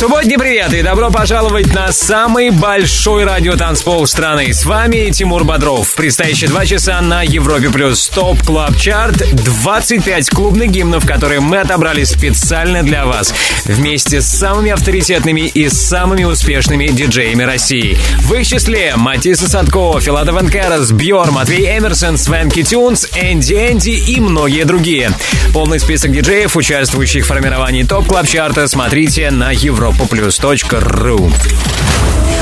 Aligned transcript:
Субботний 0.00 0.38
привет 0.38 0.72
и 0.72 0.80
добро 0.80 1.10
пожаловать 1.10 1.74
на 1.74 1.92
самый 1.92 2.48
большой 2.48 3.24
радиотанцпол 3.24 4.06
страны. 4.06 4.50
С 4.54 4.64
вами 4.64 5.10
Тимур 5.10 5.44
Бодров. 5.44 5.88
В 5.88 5.94
предстоящие 5.94 6.48
два 6.48 6.64
часа 6.64 6.98
на 7.02 7.22
Европе 7.22 7.68
Плюс 7.68 8.08
Top 8.08 8.42
Club 8.42 8.74
Chart 8.78 9.18
25 9.34 10.30
клубных 10.30 10.70
гимнов, 10.70 11.06
которые 11.06 11.40
мы 11.40 11.58
отобрали 11.58 12.04
специально 12.04 12.82
для 12.82 13.04
вас. 13.04 13.34
Вместе 13.66 14.22
с 14.22 14.26
самыми 14.26 14.70
авторитетными 14.70 15.42
и 15.42 15.68
самыми 15.68 16.24
успешными 16.24 16.86
диджеями 16.86 17.42
России. 17.42 17.98
В 18.20 18.32
их 18.32 18.46
числе 18.46 18.94
Matisse & 18.96 19.50
Sadko, 19.50 20.00
Filatov & 20.00 20.32
Karas, 20.32 20.92
Бьор, 20.92 21.30
Матвей 21.30 21.76
Эмерсон, 21.76 22.16
Swanky 22.16 22.62
Tunes, 22.62 23.06
Энди 23.20 23.52
Энди 23.52 23.90
и 23.90 24.18
многие 24.18 24.64
другие. 24.64 25.10
Полный 25.52 25.78
список 25.78 26.12
диджеев, 26.12 26.56
участвующих 26.56 27.24
в 27.24 27.28
формировании 27.28 27.82
Top 27.82 28.06
Club 28.06 28.26
Чарта, 28.26 28.66
смотрите 28.66 29.30
на 29.30 29.50
Европе 29.50 29.89
europoplus.ru 29.90 31.32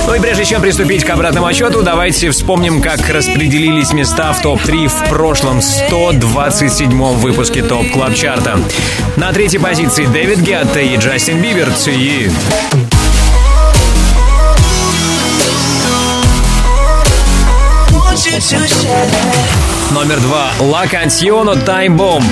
ну 0.06 0.14
и 0.14 0.20
прежде 0.20 0.44
чем 0.46 0.62
приступить 0.62 1.04
к 1.04 1.10
обратному 1.10 1.46
отсчету, 1.46 1.82
давайте 1.82 2.30
вспомним, 2.30 2.80
как 2.80 3.06
распределились 3.10 3.92
места 3.92 4.32
в 4.32 4.40
топ-3 4.40 4.88
в 4.88 5.08
прошлом 5.10 5.58
127-м 5.58 7.18
выпуске 7.18 7.62
Top 7.62 7.90
Club 7.90 8.14
Чарта. 8.14 8.58
На 9.16 9.32
третьей 9.32 9.58
позиции 9.58 10.06
Дэвид 10.06 10.38
Гетта 10.38 10.80
и 10.80 10.96
Джастин 10.96 11.42
Бибер 11.42 11.70
«Ци». 11.72 12.30
Номер 19.90 20.20
два 20.20 20.52
«Ла 20.60 20.86
Кансьоно 20.86 21.54
Тайм 21.54 21.98
Бомб». 21.98 22.24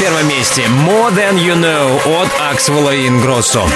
первом 0.00 0.28
месте 0.28 0.62
More 0.62 1.10
Than 1.14 1.34
You 1.34 1.54
Know 1.54 2.22
от 2.22 2.28
Аксвелла 2.40 2.94
и 2.94 3.08
Ингроссо. 3.08 3.66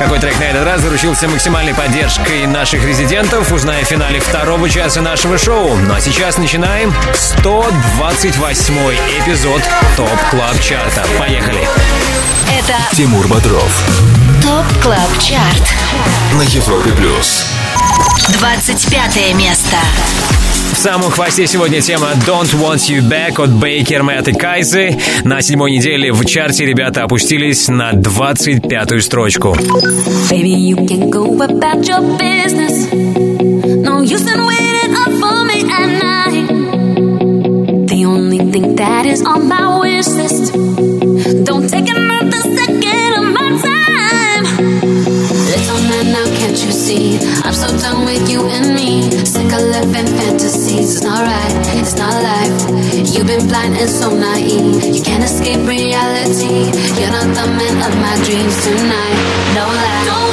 Какой 0.00 0.18
трек 0.18 0.40
на 0.40 0.44
этот 0.44 0.64
раз 0.64 0.80
заручился 0.80 1.28
максимальной 1.28 1.74
поддержкой 1.74 2.46
наших 2.46 2.82
резидентов, 2.86 3.52
узнаем 3.52 3.84
в 3.84 3.86
финале 3.86 4.18
второго 4.18 4.70
часа 4.70 5.02
нашего 5.02 5.36
шоу. 5.36 5.76
Ну 5.76 5.92
а 5.92 6.00
сейчас 6.00 6.38
начинаем 6.38 6.94
128 7.12 8.74
эпизод 9.20 9.62
Top 9.98 10.18
Club 10.30 10.58
Чарта. 10.58 11.04
Поехали! 11.18 11.68
Это 12.48 12.76
Тимур 12.96 13.28
Бодров. 13.28 13.84
Top 14.42 14.82
Club 14.82 15.18
Chart. 15.18 15.74
На 16.32 16.42
Европе 16.44 16.92
Плюс. 16.92 17.44
25 18.30 19.34
место. 19.34 19.76
Самом 20.80 21.10
хвосте 21.10 21.46
сегодня 21.46 21.82
тема 21.82 22.08
Don't 22.26 22.54
Want 22.54 22.88
You 22.88 23.06
Back 23.06 23.38
от 23.38 23.50
Bakermat 23.50 24.28
и 24.28 24.32
Кайзы. 24.32 24.98
На 25.24 25.42
седьмой 25.42 25.72
неделе 25.72 26.10
в 26.10 26.24
чарте 26.24 26.64
ребята 26.64 27.04
опустились 27.04 27.68
на 27.68 27.92
25-ю 27.92 29.02
строчку. 29.02 29.54
I'm 47.42 47.54
so 47.54 47.68
done 47.78 48.04
with 48.04 48.28
you 48.28 48.42
and 48.48 48.74
me. 48.74 48.79
It's 50.90 51.02
not 51.04 51.22
right, 51.22 51.78
it's 51.78 51.94
not 51.94 52.12
life. 52.20 53.14
You've 53.14 53.28
been 53.28 53.46
blind 53.46 53.76
and 53.76 53.88
so 53.88 54.10
naive. 54.10 54.82
You 54.92 55.00
can't 55.00 55.22
escape 55.22 55.64
reality. 55.64 56.66
You're 56.98 57.14
not 57.14 57.30
the 57.30 57.46
man 57.46 57.78
of 57.86 57.94
my 58.02 58.16
dreams 58.26 58.56
tonight. 58.64 59.18
No 59.54 59.70
lie. 59.70 60.04
Don't 60.10 60.29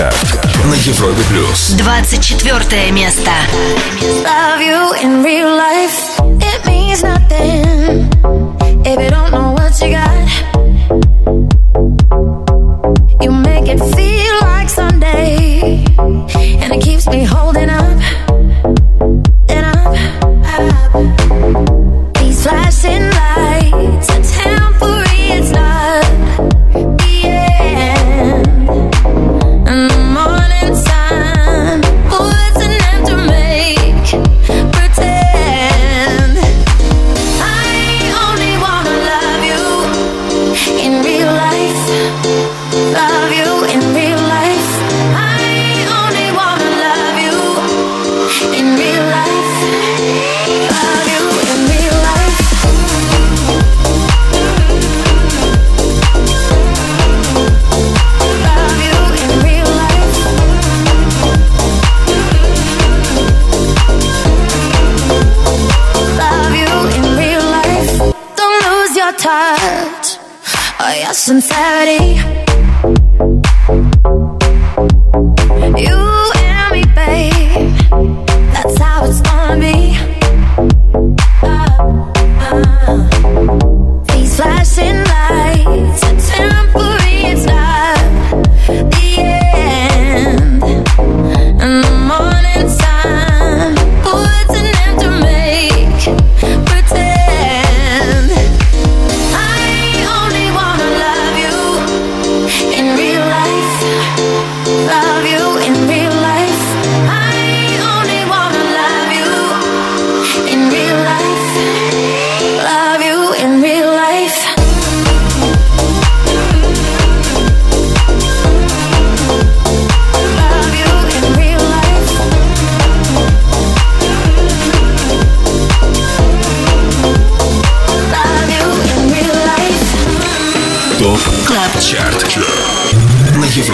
Чарт. 0.00 0.46
На 0.64 0.74
Европе 0.76 1.22
Плюс. 1.28 1.74
24 1.76 2.90
место. 2.90 3.30
Love 4.24 4.62
you 4.62 4.94
in 5.02 5.22
real 5.22 5.54
life. 5.54 5.79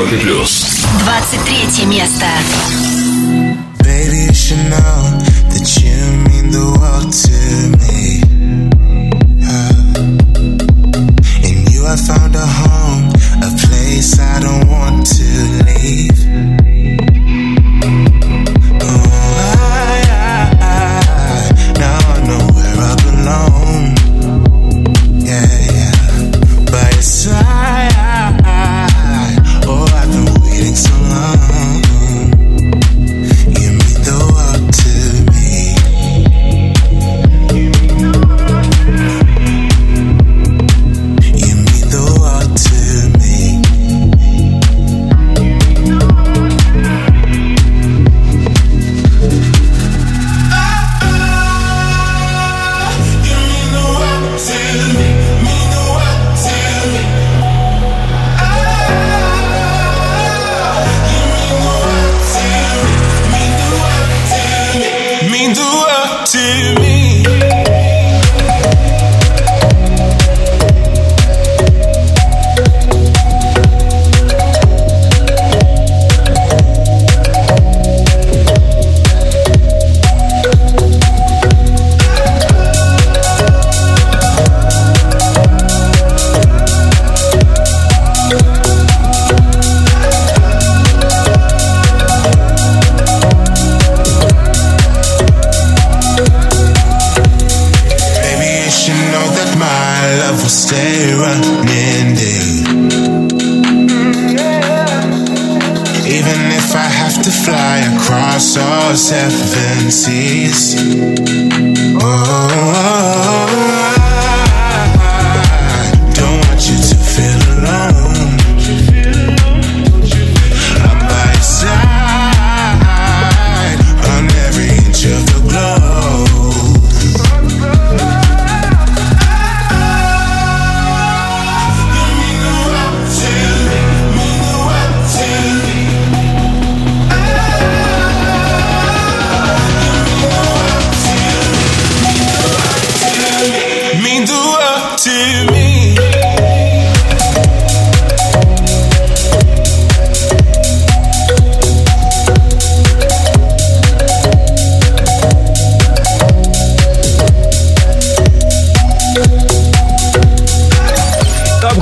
Европе 0.06 0.18
Плюс. 0.18 0.64
23 1.00 1.84
место. 1.86 2.26
Baby, 3.80 4.26
you 4.26 4.34
should 4.34 4.70
know 4.70 4.85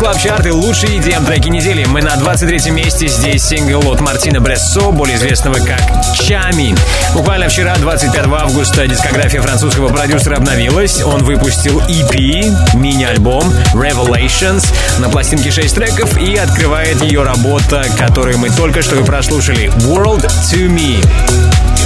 Club 0.04 0.18
Chart 0.18 0.44
и 0.44 0.50
лучшие 0.50 0.98
EDM 0.98 1.24
треки 1.24 1.48
недели. 1.48 1.86
Мы 1.86 2.02
на 2.02 2.14
23 2.16 2.70
месте. 2.72 3.08
Здесь 3.08 3.42
сингл 3.42 3.90
от 3.90 4.02
Мартина 4.02 4.38
Брессо, 4.38 4.92
более 4.92 5.16
известного 5.16 5.54
как 5.54 5.80
Tchami. 6.14 6.76
Буквально 7.14 7.48
вчера, 7.48 7.74
25 7.76 8.26
августа, 8.26 8.86
дискография 8.86 9.40
французского 9.40 9.88
продюсера 9.88 10.36
обновилась. 10.36 11.02
Он 11.02 11.24
выпустил 11.24 11.80
EP, 11.88 12.74
мини-альбом 12.74 13.50
Revelations 13.72 14.66
на 14.98 15.08
пластинке 15.08 15.50
6 15.50 15.74
треков 15.74 16.20
и 16.20 16.36
открывает 16.36 17.00
ее 17.00 17.22
работа, 17.22 17.86
которую 17.98 18.36
мы 18.36 18.50
только 18.50 18.82
что 18.82 18.96
и 18.96 19.04
прослушали. 19.04 19.68
World 19.86 20.26
to 20.52 20.68
Me. 20.68 21.02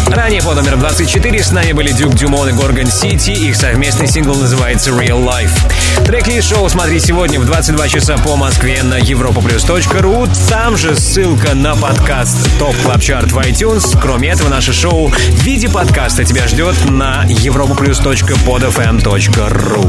Ранее 0.08 0.42
по 0.42 0.54
номеру 0.54 0.78
24 0.78 1.42
с 1.42 1.52
нами 1.52 1.70
были 1.70 1.92
Дюк 1.92 2.14
Дюмон 2.14 2.48
и 2.48 2.52
Горгон 2.52 2.86
Сити. 2.86 3.30
Их 3.30 3.54
совместный 3.54 4.08
сингл 4.08 4.34
называется 4.34 4.90
Real 4.90 5.22
Life. 5.22 5.52
Трек-лист 6.04 6.48
шоу 6.48 6.68
смотри 6.68 6.98
сегодня 7.00 7.38
в 7.38 7.44
22 7.44 7.88
часа 7.88 8.16
по 8.18 8.34
Москве 8.36 8.82
на 8.82 8.98
europaplus.ru. 8.98 10.28
Там 10.48 10.76
же 10.76 10.96
ссылка 10.96 11.54
на 11.54 11.76
подкаст 11.76 12.48
Top 12.58 12.74
Club 12.82 13.00
Chart 13.02 13.30
в 13.32 13.38
iTunes. 13.38 13.96
Кроме 14.00 14.30
этого, 14.30 14.48
наше 14.48 14.72
шоу 14.72 15.08
в 15.08 15.42
виде 15.42 15.68
подкаста 15.68 16.24
тебя 16.24 16.48
ждет 16.48 16.74
на 16.88 17.24
europaplus.podfm.ru. 17.26 19.82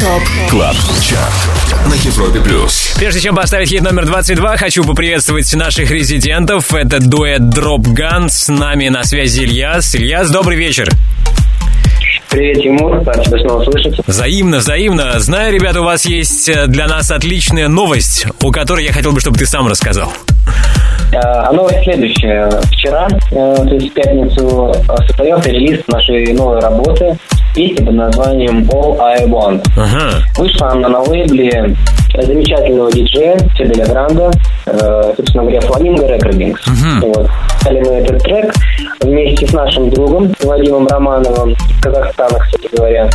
Top 0.00 0.22
Club 0.50 0.76
Chart 1.02 1.86
на 1.86 1.94
Европе 1.94 2.40
Плюс. 2.40 2.94
Прежде 2.96 3.20
чем 3.20 3.34
поставить 3.34 3.70
хит 3.70 3.82
номер 3.82 4.06
22, 4.06 4.56
хочу 4.56 4.84
поприветствовать 4.84 5.52
наших 5.54 5.90
резидентов. 5.90 6.72
Это 6.72 7.00
дуэт 7.00 7.40
Dropgun. 7.40 8.28
С 8.28 8.48
нами 8.48 8.88
на 8.88 9.02
связи 9.04 9.42
Ильяс. 9.42 9.94
Ильяс, 9.94 10.30
добрый 10.30 10.56
вечер. 10.56 10.88
Привет, 12.30 12.62
Тимур, 12.62 13.02
рад 13.04 13.22
тебя 13.24 13.38
снова 13.38 13.64
слышать. 13.64 13.98
Взаимно, 14.06 14.58
взаимно. 14.58 15.18
Знаю, 15.20 15.52
ребята, 15.54 15.80
у 15.80 15.84
вас 15.84 16.04
есть 16.06 16.48
э, 16.48 16.66
для 16.66 16.86
нас 16.86 17.10
отличная 17.10 17.68
новость, 17.68 18.26
о 18.42 18.50
которой 18.50 18.84
я 18.84 18.92
хотел 18.92 19.12
бы, 19.12 19.20
чтобы 19.20 19.38
ты 19.38 19.46
сам 19.46 19.66
рассказал. 19.68 20.12
Э, 21.12 21.16
А 21.18 21.52
новость 21.52 21.82
следующая. 21.84 22.50
Вчера, 22.72 23.08
э, 23.30 23.56
то 23.56 23.74
есть 23.74 23.90
в 23.90 23.94
пятницу, 23.94 24.74
состоялся 25.06 25.50
релиз 25.50 25.80
нашей 25.88 26.32
новой 26.32 26.60
работы 26.60 27.16
песня 27.56 27.84
под 27.86 27.94
названием 27.94 28.62
All 28.70 29.00
I 29.00 29.24
Want. 29.24 29.66
Ага. 29.76 30.22
Вышла 30.36 30.72
она 30.72 30.88
на 30.88 31.00
лейбле 31.00 31.74
замечательного 32.14 32.92
диджея 32.92 33.36
Фиделя 33.56 33.86
Гранда, 33.86 34.30
э, 34.66 35.12
собственно 35.16 35.44
говоря, 35.44 35.60
Flamingo 35.60 36.06
Recordings. 36.06 36.58
Вот. 37.00 37.28
Стали 37.60 37.80
мы 37.80 37.94
этот 37.94 38.22
трек 38.22 38.54
вместе 39.00 39.46
с 39.46 39.52
нашим 39.52 39.90
другом 39.90 40.32
Вадимом 40.42 40.86
Романовым 40.86 41.52
из 41.52 41.80
Казахстана, 41.80 42.38
кстати 42.38 42.68
говоря, 42.74 43.10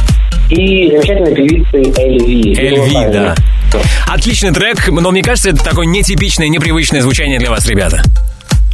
и 0.50 0.91
замечательной 0.91 1.33
певицей 1.33 1.93
Эльви. 1.98 2.55
Эльви, 2.57 3.13
да. 3.13 3.36
Отличный 4.07 4.51
трек, 4.51 4.89
но 4.89 5.12
мне 5.12 5.24
кажется, 5.24 5.50
это 5.50 5.63
такое 5.63 5.86
нетипичное, 5.86 6.50
непривычное 6.50 7.01
звучание 7.01 7.39
для 7.39 7.50
вас, 7.50 7.67
ребята. 7.67 8.01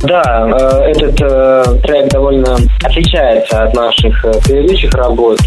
Да, 0.04 0.48
э, 0.48 0.92
этот 0.92 1.20
э, 1.22 1.64
трек 1.84 2.10
довольно 2.12 2.56
отличается 2.84 3.64
от 3.64 3.74
наших 3.74 4.26
э, 4.26 4.32
предыдущих 4.46 4.94
работ. 4.94 5.40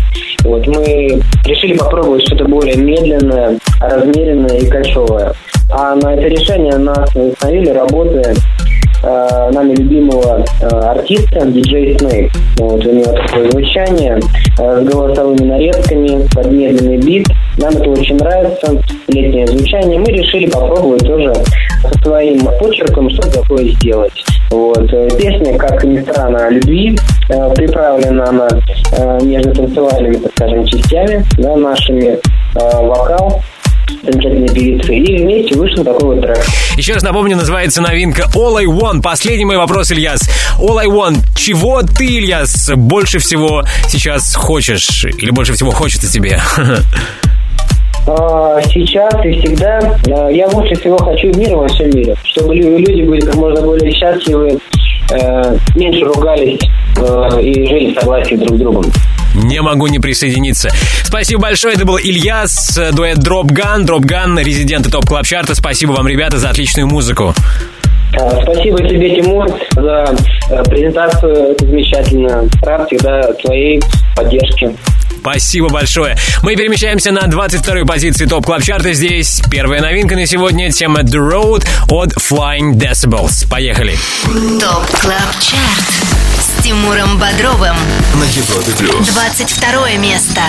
Вот 0.42 0.66
мы 0.66 1.20
решили 1.44 1.76
попробовать 1.76 2.26
что-то 2.26 2.46
более 2.46 2.76
медленное, 2.76 3.58
размеренное 3.80 4.58
и 4.58 4.66
кочевое. 4.68 5.32
А 5.70 5.94
на 5.94 6.14
это 6.14 6.26
решение 6.26 6.76
нас 6.78 7.14
вдохновили 7.14 7.70
работы 7.70 8.34
нами 9.02 9.76
любимого 9.76 10.44
артиста 10.60 11.46
диджей 11.46 11.96
Снейк. 11.96 12.30
Вот, 12.58 12.84
у 12.84 12.92
него 12.92 13.12
такое 13.12 13.50
звучание 13.50 14.20
с 14.58 14.84
голосовыми 14.84 15.42
нарезками, 15.42 16.28
под 16.34 16.52
медленный 16.52 16.98
бит. 16.98 17.26
Нам 17.56 17.74
это 17.76 17.88
очень 17.88 18.18
нравится, 18.18 18.72
летнее 19.08 19.46
звучание. 19.46 19.98
Мы 19.98 20.12
решили 20.12 20.50
попробовать 20.50 21.06
тоже 21.06 21.32
со 21.82 21.98
своим 22.02 22.44
почерком 22.58 23.08
что-то 23.08 23.40
такое 23.40 23.68
сделать. 23.68 24.12
Вот. 24.50 24.92
Э, 24.92 25.08
Песня, 25.16 25.56
как 25.56 25.82
ни 25.84 26.00
странно, 26.02 26.46
о 26.46 26.50
любви. 26.50 26.98
Э, 27.28 27.54
Приправлена 27.54 28.28
она 28.28 28.48
э, 28.92 29.18
нежно-танцевальными, 29.22 30.16
так 30.16 30.32
скажем, 30.32 30.66
частями, 30.66 31.24
да, 31.38 31.56
нашими. 31.56 32.18
Вокал 32.52 33.42
замечательной 34.02 34.48
певицы. 34.48 34.92
И 34.92 35.22
вместе 35.22 35.54
вышел 35.56 35.84
такой 35.84 36.16
вот 36.16 36.20
трек. 36.20 36.44
Еще 36.76 36.94
раз 36.94 37.02
напомню, 37.04 37.36
называется 37.36 37.80
новинка 37.80 38.24
All 38.34 38.56
I 38.56 38.64
Want. 38.64 39.02
Последний 39.02 39.44
мой 39.44 39.56
вопрос, 39.56 39.92
Ильяс. 39.92 40.28
All 40.58 40.76
I 40.78 40.86
Want. 40.86 41.18
Чего 41.36 41.82
ты, 41.82 42.06
Ильяс, 42.06 42.70
больше 42.74 43.20
всего 43.20 43.64
сейчас 43.88 44.34
хочешь? 44.34 45.04
Или 45.04 45.30
больше 45.30 45.52
всего 45.52 45.70
хочется 45.70 46.10
тебе? 46.10 46.40
А, 48.06 48.60
Сейчас 48.62 49.12
и 49.24 49.32
всегда 49.40 49.78
а, 50.10 50.28
я 50.30 50.48
лучше 50.48 50.74
всего 50.80 50.96
хочу 50.98 51.28
мира 51.38 51.56
во 51.56 51.68
всем 51.68 51.90
мире, 51.90 52.14
чтобы 52.24 52.54
лю- 52.54 52.78
люди 52.78 53.02
были 53.02 53.20
как 53.20 53.34
можно 53.36 53.60
более 53.62 53.92
счастливы, 53.92 54.58
э, 55.12 55.56
меньше 55.74 56.04
ругались 56.04 56.60
э, 56.96 57.42
и 57.42 57.66
жили 57.66 57.92
в 57.92 58.00
согласии 58.00 58.34
друг 58.36 58.56
с 58.56 58.60
другом. 58.60 58.84
Не 59.34 59.60
могу 59.62 59.86
не 59.86 59.98
присоединиться. 59.98 60.70
Спасибо 61.04 61.42
большое. 61.42 61.74
Это 61.74 61.84
был 61.84 61.98
Ильяс, 61.98 62.76
э, 62.78 62.90
дуэт 62.92 63.18
Drop 63.18 63.46
Gun. 63.46 63.84
Drop 63.86 64.00
Gun, 64.00 64.42
резиденты 64.42 64.90
топ 64.90 65.06
клаб 65.06 65.24
чарта 65.24 65.54
Спасибо 65.54 65.92
вам, 65.92 66.08
ребята, 66.08 66.38
за 66.38 66.50
отличную 66.50 66.88
музыку. 66.88 67.34
А, 68.18 68.42
Спасибо 68.42 68.78
тебе, 68.88 69.14
Тимур, 69.14 69.46
за 69.76 70.16
презентацию 70.68 71.54
замечательную. 71.60 72.48
Рад 72.62 72.86
всегда 72.88 73.32
твоей 73.34 73.80
поддержки. 74.16 74.74
Спасибо 75.20 75.68
большое. 75.68 76.16
Мы 76.42 76.56
перемещаемся 76.56 77.12
на 77.12 77.26
22-ю 77.26 77.84
позицию 77.84 78.28
топ 78.28 78.46
клаб 78.46 78.62
чарта 78.62 78.94
Здесь 78.94 79.42
первая 79.50 79.82
новинка 79.82 80.14
на 80.16 80.26
сегодня. 80.26 80.70
Тема 80.72 81.00
The 81.00 81.18
Road 81.18 81.66
от 81.88 82.14
Flying 82.14 82.72
Decibels. 82.72 83.46
Поехали. 83.48 83.98
ТОП 84.24 84.86
КЛАБ 85.00 85.40
ЧАРТ 85.40 85.90
с 86.38 86.62
Тимуром 86.62 87.18
Бодровым. 87.18 87.76
На 88.14 88.24
Европе 88.24 88.72
плюс. 88.78 89.08
22 89.08 89.96
место. 89.98 90.40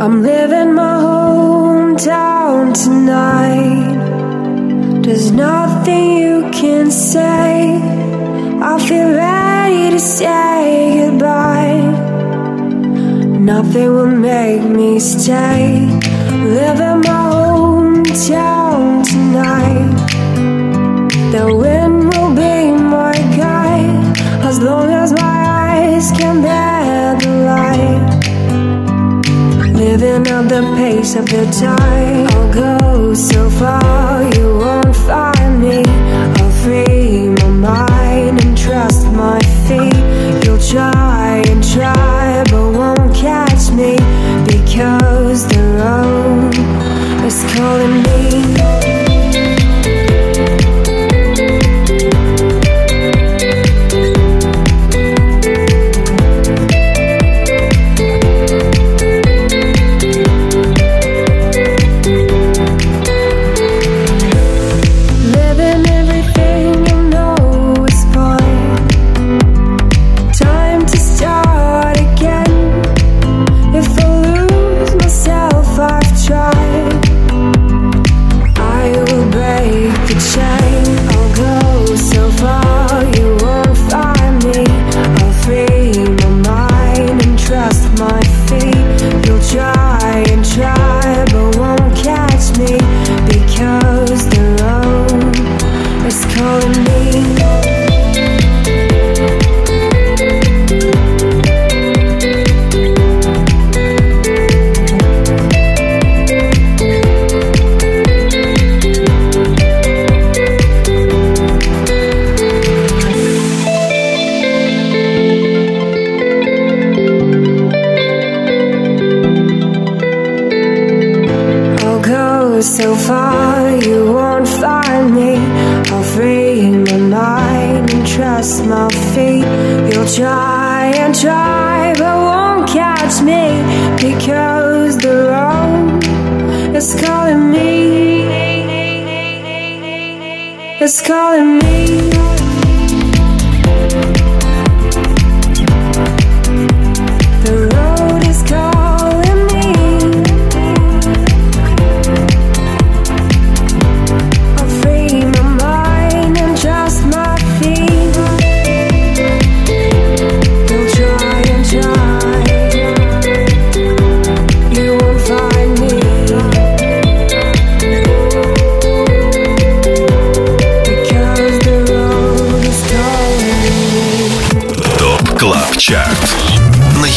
I'm 0.00 0.22
living 0.22 0.74
my 0.74 1.00
hometown 1.00 2.72
tonight. 2.72 3.92
There's 5.04 5.30
nothing 5.30 6.18
you 6.18 6.50
can 6.50 6.90
say. 6.90 7.78
I 8.60 8.78
feel 8.88 9.12
ready 9.14 9.90
to 9.90 10.00
say 10.00 11.06
goodbye. 11.06 11.51
Nothing 13.42 13.92
will 13.92 14.06
make 14.06 14.62
me 14.62 15.00
stay. 15.00 15.80
Living 16.30 17.00
my 17.00 17.24
hometown 17.34 19.04
tonight. 19.04 19.90
The 21.32 21.52
wind 21.52 22.14
will 22.14 22.32
be 22.36 22.70
my 22.70 23.12
guide 23.36 24.16
as 24.44 24.60
long 24.60 24.90
as 24.90 25.12
my 25.12 25.38
eyes 25.66 26.12
can 26.12 26.40
bear 26.40 27.18
the 27.18 27.30
light. 27.50 28.02
Living 29.74 30.24
at 30.28 30.48
the 30.48 30.62
pace 30.76 31.16
of 31.16 31.26
the 31.26 31.44
tide. 31.50 32.30
I'll 32.32 32.54
go 32.54 33.12
so 33.12 33.50
far, 33.50 34.22
you 34.36 34.51
calling 47.54 48.02
me. 48.02 48.21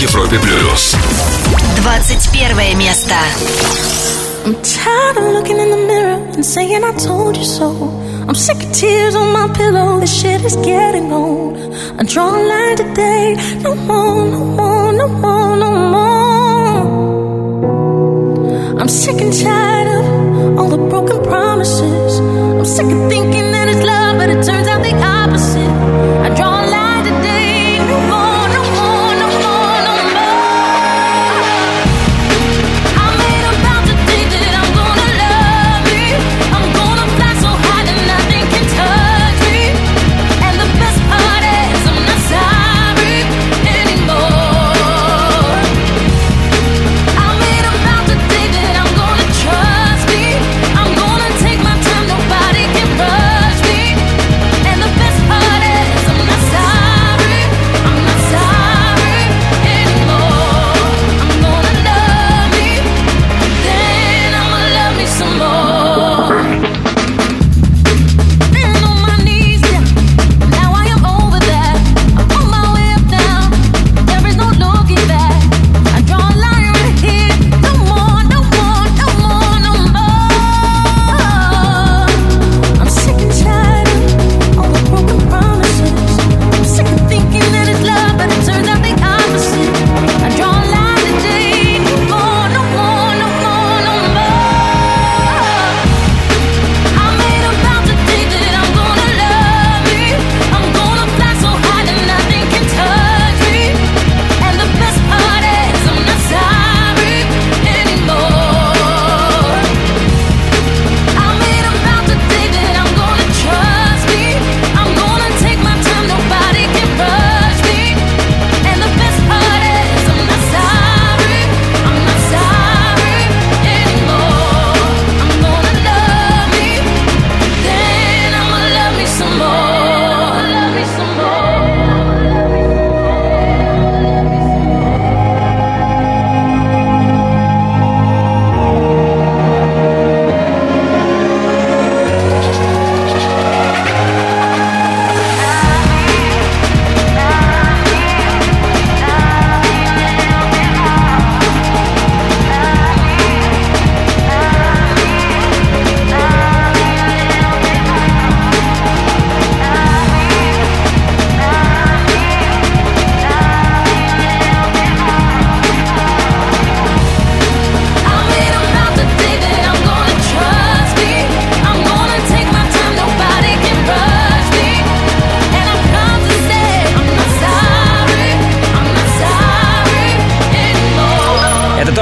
Европе 0.01 0.39
плюс. 0.39 0.97
21 1.77 2.75
место. 2.75 3.15
I'm 4.45 4.55
tired 4.63 5.19
of 5.19 5.33
looking 5.35 5.59
in 5.59 5.71
the 5.71 5.77
mirror 5.77 6.19
and 6.35 6.45
saying 6.45 6.83
I 6.83 6.93
told 6.93 7.37
you 7.37 7.45
so. 7.45 7.71
I'm 8.27 8.35
sick 8.35 8.57
of 8.57 8.73
tears 8.73 9.15
on 9.15 9.33
my 9.33 9.47
pillow. 9.55 10.01
This 10.01 10.13
shit 10.21 10.43
is 10.45 10.57
getting 10.57 11.13
old. 11.13 11.59
I 11.99 12.03
draw 12.05 12.31
a 12.31 12.41
line 12.43 12.77
today. 12.77 13.37
No 13.63 13.75
more, 13.75 14.25
no 14.25 14.39
more, 14.59 14.93
no 14.93 15.09
more, 15.09 15.57
no 15.57 15.71
more. 15.95 16.81
I'm 18.81 18.89
sick 18.89 19.21
and 19.21 19.33
tired 19.33 19.89
of 19.99 20.59
all 20.59 20.69
the 20.69 20.79
broken 20.79 21.23
promises. 21.25 22.19
I'm 22.21 22.65
sick 22.65 22.87
of 22.87 23.09
thinking 23.11 23.53
that 23.53 23.69
it's 23.69 23.85
love, 23.85 24.17
but 24.17 24.31
it 24.31 24.43
turns 24.45 24.67
out 24.67 24.74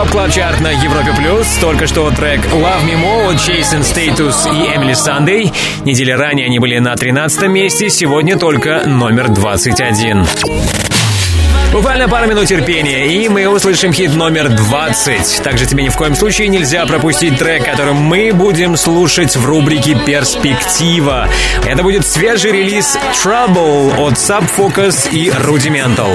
Топ 0.04 0.12
клаб 0.12 0.32
чарт 0.32 0.60
на 0.60 0.72
Европе 0.72 1.14
плюс. 1.18 1.48
Только 1.62 1.88
что 1.88 2.10
трек 2.12 2.42
Love 2.48 2.84
Me 2.86 2.96
More 2.96 3.34
от 3.34 3.36
Jason 3.36 3.82
Status 3.82 4.52
и 4.52 4.76
Эмили 4.76 4.94
Сандей. 4.94 5.52
Недели 5.86 6.12
ранее 6.12 6.48
они 6.48 6.60
были 6.60 6.78
на 6.80 6.96
13 6.96 7.48
месте, 7.50 7.90
сегодня 7.90 8.38
только 8.38 8.84
номер 8.86 9.30
21. 9.30 10.26
Буквально 11.72 12.08
пару 12.08 12.28
минут 12.28 12.48
терпения, 12.48 13.08
и 13.08 13.30
мы 13.30 13.48
услышим 13.48 13.94
хит 13.94 14.14
номер 14.14 14.50
20. 14.50 15.42
Также 15.42 15.66
тебе 15.66 15.84
ни 15.84 15.90
в 15.90 15.96
коем 15.96 16.16
случае 16.16 16.50
нельзя 16.50 16.86
пропустить 16.86 17.38
трек, 17.38 17.64
который 17.64 17.94
мы 17.94 18.32
будем 18.34 18.76
слушать 18.76 19.36
в 19.36 19.46
рубрике 19.46 19.98
«Перспектива». 20.06 21.30
Это 21.66 21.82
будет 21.82 22.06
свежий 22.06 22.52
релиз 22.52 22.98
Trouble 23.24 23.96
от 23.98 24.14
Subfocus 24.14 25.10
и 25.12 25.30
Rudimental. 25.30 26.12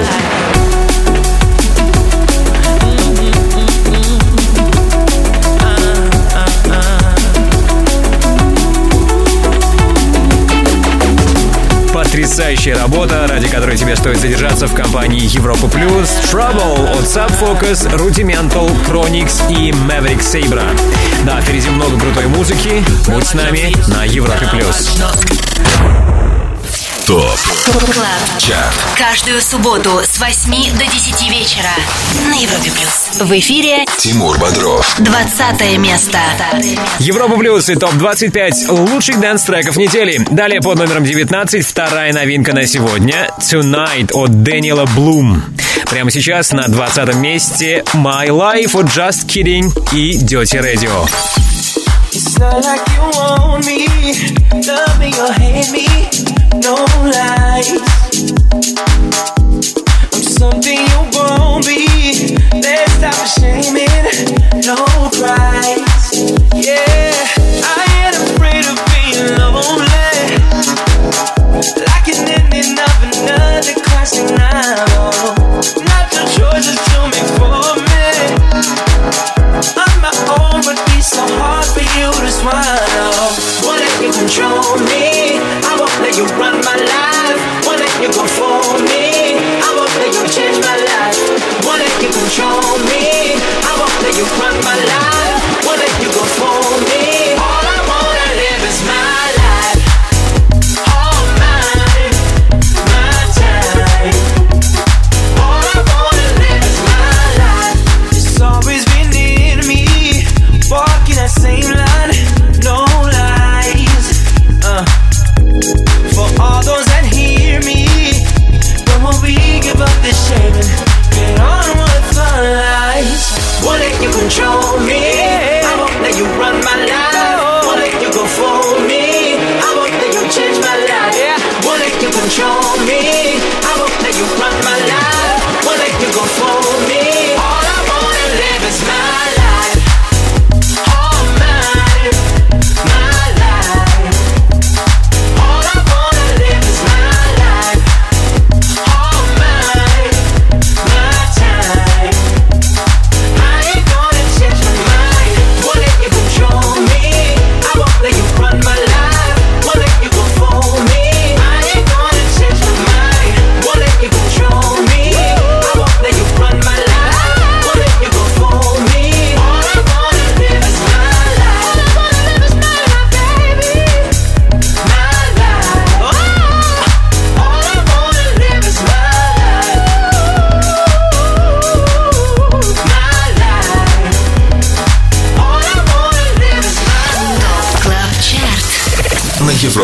Потрясающая 12.19 12.75
работа, 12.75 13.27
ради 13.29 13.47
которой 13.47 13.77
тебе 13.77 13.95
стоит 13.95 14.17
задержаться 14.17 14.67
в 14.67 14.75
компании 14.75 15.21
Европа 15.33 15.69
Плюс. 15.69 16.09
Trouble 16.29 16.91
от 16.91 17.05
Sub 17.05 17.33
Focus, 17.33 17.89
Rudimental, 17.95 18.69
Chronixx 18.85 19.39
и 19.49 19.71
Maverick 19.71 20.19
Sabre. 20.19 20.77
Да, 21.25 21.39
впереди 21.39 21.69
много 21.69 21.97
крутой 21.97 22.27
музыки. 22.27 22.83
Будь 23.07 23.25
с 23.25 23.33
нами 23.35 23.73
на 23.87 24.03
Европе 24.03 24.49
Плюс. 24.51 24.99
Top 27.09 27.39
Club. 27.91 28.37
Chart 28.37 28.75
Каждую 28.95 29.41
субботу 29.41 29.99
с 30.03 30.19
8 30.19 30.77
до 30.77 30.85
10 30.85 31.31
вечера 31.31 31.71
на 32.29 32.35
Европе 32.35 32.69
плюс. 32.69 33.19
В 33.19 33.39
эфире 33.39 33.83
Тимур 33.97 34.37
Бодров 34.37 34.95
20 34.99 35.79
место. 35.79 36.19
Европа 36.99 37.35
Плюс 37.37 37.67
и 37.69 37.73
ТОП-25 37.73 38.91
лучших 38.91 39.19
dance-треков 39.19 39.77
недели. 39.77 40.23
Далее 40.29 40.61
под 40.61 40.77
номером 40.77 41.03
19 41.03 41.65
вторая 41.65 42.13
новинка 42.13 42.53
на 42.53 42.67
сегодня 42.67 43.31
Tonight 43.39 44.11
от 44.13 44.43
Дэниела 44.43 44.85
Блум. 44.95 45.43
Прямо 45.89 46.11
сейчас 46.11 46.51
на 46.51 46.67
20 46.67 47.15
месте 47.15 47.83
My 47.95 48.27
Life 48.27 48.79
от 48.79 48.85
Just 48.85 49.25
Kidding 49.25 49.73
и 49.95 50.19
Dirty 50.19 50.61
Radio. 50.61 51.58
It's 52.11 52.39
not 52.39 52.63
like 52.65 52.81
you 52.89 53.01
want 53.19 53.65
me, 53.67 53.85
love 54.65 54.99
me 54.99 55.13
or 55.21 55.31
hate 55.31 55.69
me, 55.71 55.85
no 56.59 56.73
lies. 57.05 57.69
I'm 60.11 60.23
something 60.23 60.79
you 60.79 60.99
won't 61.13 61.65
be. 61.67 62.35
Let's 62.53 62.93
stop 62.93 63.27
shaming, 63.27 63.87
no 64.65 64.75
cries. 65.13 66.11
Yeah, 66.55 67.13
I 67.63 67.85
ain't 68.01 68.17
afraid 68.17 68.65
of 68.65 68.77
being 68.89 69.37
lonely. 69.37 69.85
Like 71.85 72.07
an 72.09 72.27
ending 72.27 72.79
of 72.79 73.03
another 73.03 73.75
classic 73.85 74.25
novel. 74.35 74.88
for 84.69 84.83
me. 84.85 85.08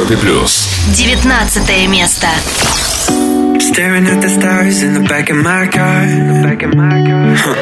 Европе 0.04 0.14
плюс. 0.16 0.68
19 1.24 1.88
место. 1.88 2.26
Staring 3.60 4.06
at 4.08 4.20
the 4.20 4.28
stars 4.28 4.82
in 4.82 4.92
the 4.92 5.00
back 5.08 5.30
of 5.30 5.36
my 5.36 5.66
car. 5.68 6.04
Back 6.42 6.62
of 6.62 6.74
my 6.74 7.02
car. 7.08 7.34
Huh. 7.34 7.54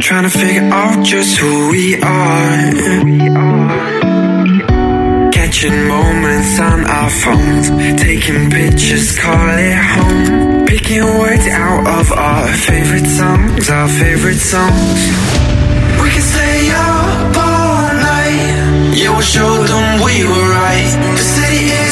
Trying 0.00 0.24
to 0.24 0.30
figure 0.30 0.68
out 0.72 1.04
just 1.04 1.38
who 1.38 1.70
we 1.70 1.94
are. 2.02 2.72
Catching 5.30 5.86
moments 5.86 6.58
on 6.58 6.84
our 6.86 7.10
phones. 7.22 7.70
Taking 8.02 8.50
pictures, 8.50 9.16
call 9.16 9.56
it 9.56 9.76
home. 9.92 10.66
Picking 10.66 11.04
words 11.20 11.46
out 11.46 11.86
of 12.00 12.12
our 12.12 12.48
favorite 12.68 13.06
songs. 13.06 13.70
Our 13.70 13.88
favorite 13.88 14.42
songs. 14.52 15.00
We 16.02 16.10
can 16.10 16.24
stay 16.32 16.70
up 16.72 17.36
all 17.36 17.67
night. 19.19 19.35
Yeah, 19.35 19.49
we'll 19.49 19.65
show 19.67 19.67
them 19.67 20.05
we 20.05 20.23
were 20.23 20.49
right. 20.49 21.15
The 21.15 21.23
city 21.23 21.65
is 21.65 21.88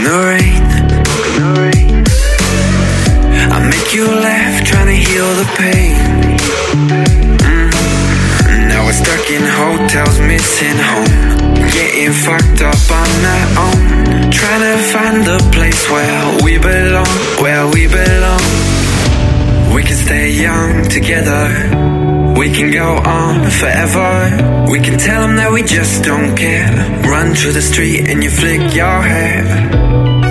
smoking 0.00 0.04
the 0.04 1.60
rain. 1.60 2.04
I 3.52 3.68
make 3.68 3.94
you 3.94 4.06
laugh, 4.06 4.64
trying 4.64 4.86
to 4.86 4.92
heal 4.92 5.34
the 5.34 5.48
pain. 5.56 5.96
Mm. 6.74 7.08
Now 8.68 8.84
we're 8.86 8.92
stuck 8.92 9.30
in 9.30 9.42
hotels, 9.42 10.18
missing 10.20 10.78
home. 10.78 11.60
Getting 11.70 12.12
fucked 12.12 12.62
up 12.62 12.90
on 12.90 13.10
our 13.36 13.48
own. 13.66 14.30
Trying 14.30 14.64
to 14.68 14.76
find 14.92 15.24
the 15.24 15.38
place 15.52 15.88
where 15.90 16.44
we 16.44 16.58
belong, 16.58 17.06
where 17.42 17.66
we 17.68 17.86
belong. 17.86 18.42
We 19.74 19.82
can 19.82 19.96
stay 19.96 20.32
young 20.32 20.84
together. 20.88 21.99
We 22.40 22.48
can 22.50 22.70
go 22.70 22.96
on 22.96 23.50
forever. 23.50 24.66
We 24.72 24.80
can 24.80 24.98
tell 24.98 25.20
them 25.20 25.36
that 25.36 25.52
we 25.52 25.62
just 25.62 26.02
don't 26.02 26.34
care. 26.34 26.72
Run 27.04 27.34
through 27.34 27.52
the 27.52 27.60
street 27.60 28.08
and 28.08 28.24
you 28.24 28.30
flick 28.30 28.74
your 28.74 29.02
hair. 29.02 29.44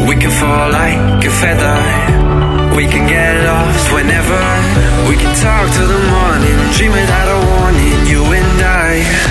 We 0.10 0.16
can 0.16 0.32
fall 0.32 0.72
like 0.72 1.24
a 1.24 1.30
feather. 1.30 1.78
We 2.76 2.88
can 2.90 3.06
get 3.08 3.46
lost 3.46 3.94
whenever. 3.94 4.42
We 5.08 5.22
can 5.22 5.30
talk 5.38 5.70
till 5.70 5.86
the 5.86 6.02
morning, 6.10 6.58
dream 6.74 6.94
without 6.98 7.30
a 7.30 7.40
warning. 7.46 7.98
You 8.10 8.26
and 8.26 8.62
I. 8.66 9.29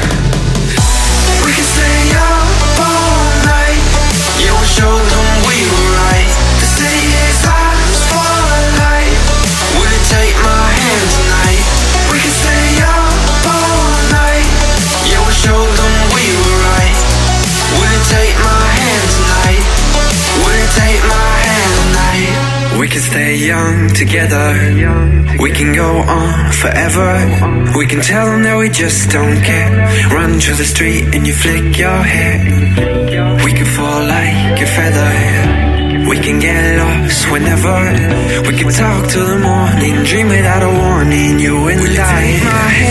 can 22.99 23.11
stay 23.11 23.37
young 23.37 23.89
together. 23.95 24.49
We 25.41 25.51
can 25.53 25.73
go 25.75 25.91
on 26.03 26.53
forever. 26.53 27.11
We 27.77 27.87
can 27.87 28.01
tell 28.01 28.27
them 28.27 28.43
that 28.43 28.57
we 28.59 28.69
just 28.71 29.11
don't 29.11 29.41
care. 29.43 29.71
Run 30.11 30.41
through 30.41 30.57
the 30.57 30.65
street 30.65 31.05
and 31.15 31.27
you 31.27 31.33
flick 31.33 31.79
your 31.79 32.03
hair. 32.15 32.39
We 33.45 33.53
can 33.53 33.67
fall 33.77 34.03
like 34.17 34.61
a 34.67 34.69
feather. 34.77 35.15
We 36.11 36.17
can 36.19 36.41
get 36.41 36.79
lost 36.79 37.31
whenever. 37.31 37.79
We 38.49 38.55
can 38.59 38.69
talk 38.73 39.09
till 39.11 39.27
the 39.27 39.39
morning, 39.39 39.95
dream 40.05 40.29
without 40.29 40.63
a 40.63 40.73
warning. 40.83 41.39
You 41.39 41.69
and 41.69 41.81
I. 41.99 42.88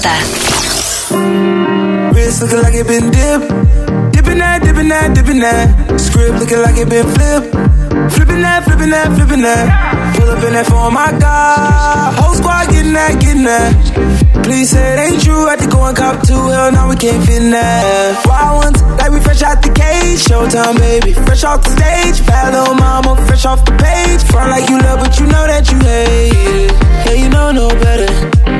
Fiesta. 0.00 0.16
Wrist 2.14 2.42
looking 2.42 2.62
like 2.62 2.74
it 2.74 2.86
been 2.86 3.10
dipped. 3.10 3.48
Dipping 4.12 4.38
that, 4.38 4.62
dipping 4.62 4.88
that, 4.88 5.14
dipping 5.14 5.40
that. 5.40 6.00
Script 6.00 6.38
looking 6.40 6.62
like 6.62 6.76
it 6.76 6.88
been 6.88 7.04
flipped. 7.04 7.52
Flipping 8.14 8.40
that, 8.40 8.64
flipping 8.64 8.90
that, 8.90 9.12
flipping 9.16 9.42
that. 9.42 10.16
Pull 10.16 10.30
up 10.30 10.42
in 10.44 10.52
that 10.54 10.66
for 10.66 10.74
oh 10.74 10.90
my 10.90 11.12
God. 11.20 12.14
Whole 12.16 12.34
squad 12.34 12.70
getting 12.70 12.92
that, 12.94 13.20
getting 13.20 13.44
that. 13.44 14.44
Please 14.44 14.70
say 14.70 14.80
it 14.80 14.98
ain't 14.98 15.22
true. 15.22 15.46
I 15.46 15.56
go 15.68 15.84
and 15.84 15.96
cop 15.96 16.22
to 16.26 16.32
Hell, 16.32 16.72
now 16.72 16.88
we 16.88 16.96
can't 16.96 17.20
fit 17.26 17.42
in 17.42 17.50
that. 17.50 18.24
Wild 18.24 18.64
ones, 18.64 18.82
like 18.96 19.10
we 19.12 19.20
fresh 19.20 19.42
out 19.42 19.60
the 19.62 19.68
cage. 19.68 20.24
Showtime, 20.24 20.78
baby. 20.78 21.12
Fresh 21.12 21.44
off 21.44 21.62
the 21.62 21.70
stage. 21.76 22.26
Bad 22.26 22.54
little 22.56 22.74
mama, 22.74 23.16
fresh 23.26 23.44
off 23.44 23.64
the 23.64 23.72
page. 23.76 24.22
Front 24.32 24.50
like 24.50 24.68
you 24.70 24.78
love, 24.80 25.00
but 25.00 25.18
you 25.20 25.26
know 25.26 25.44
that 25.44 25.68
you 25.70 25.78
hate 25.84 26.32
it. 26.32 26.72
Yeah, 27.04 27.16
you 27.20 27.28
know 27.28 27.52
no 27.52 27.68
better. 27.68 28.59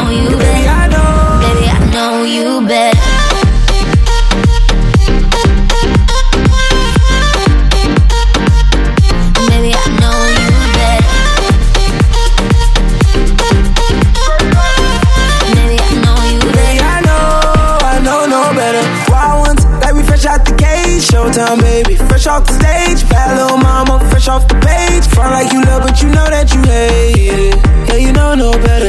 fresh 21.59 22.27
off 22.27 22.45
the 22.45 22.53
stage. 22.53 23.09
Bad 23.09 23.37
little 23.37 23.57
mama, 23.57 23.99
fresh 24.09 24.27
off 24.27 24.47
the 24.47 24.55
page. 24.55 25.05
Front 25.07 25.31
like 25.31 25.51
you 25.51 25.61
love, 25.63 25.83
but 25.83 26.01
you 26.01 26.09
know 26.09 26.27
that 26.29 26.53
you 26.53 26.61
hate 26.61 27.51
it. 27.51 27.55
Yeah, 27.89 27.95
you 27.95 28.13
know 28.13 28.35
no 28.35 28.51
better. 28.51 28.87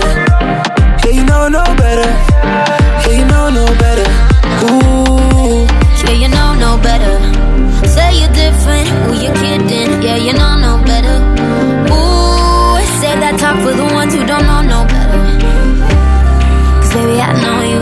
Yeah, 1.02 1.10
you 1.10 1.24
know 1.24 1.48
no 1.48 1.64
better. 1.76 2.08
Yeah, 3.02 3.18
you 3.18 3.24
know 3.26 3.50
no 3.50 3.66
better. 3.82 4.06
Ooh. 4.70 5.66
Yeah, 6.04 6.14
you 6.22 6.28
know 6.28 6.54
no 6.54 6.78
better. 6.78 7.14
Say 7.88 8.20
you're 8.20 8.32
different, 8.32 8.86
who 8.88 9.14
you 9.18 9.32
kidding? 9.34 10.02
Yeah, 10.02 10.16
you 10.16 10.32
know 10.32 10.54
no 10.58 10.78
better. 10.84 11.18
Ooh, 11.90 12.78
say 13.00 13.14
that 13.18 13.38
talk 13.38 13.58
for 13.64 13.74
the 13.74 13.84
ones 13.94 14.14
who 14.14 14.24
don't 14.24 14.46
know 14.46 14.62
no 14.62 14.80
better. 14.86 15.22
Cause 16.78 16.94
baby, 16.94 17.20
I 17.20 17.32
know 17.42 17.58
you 17.72 17.80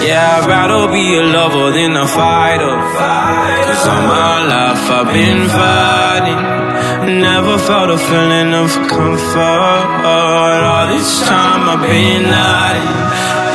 Yeah, 0.00 0.40
I'd 0.40 0.48
rather 0.48 0.90
be 0.90 1.16
a 1.18 1.22
lover 1.22 1.70
than 1.70 1.92
a 1.96 2.08
fighter. 2.08 2.76
Cause 3.66 3.86
all 3.86 4.02
my 4.08 4.40
life 4.52 4.84
I've 4.88 5.12
been 5.12 5.42
fighting. 5.52 7.20
Never 7.20 7.58
felt 7.58 7.90
a 7.90 7.98
feeling 7.98 8.54
of 8.54 8.70
comfort. 8.88 9.84
All 10.00 10.86
this 10.96 11.28
time 11.28 11.68
I've 11.68 11.82
been 11.84 12.24
hiding. 12.24 13.04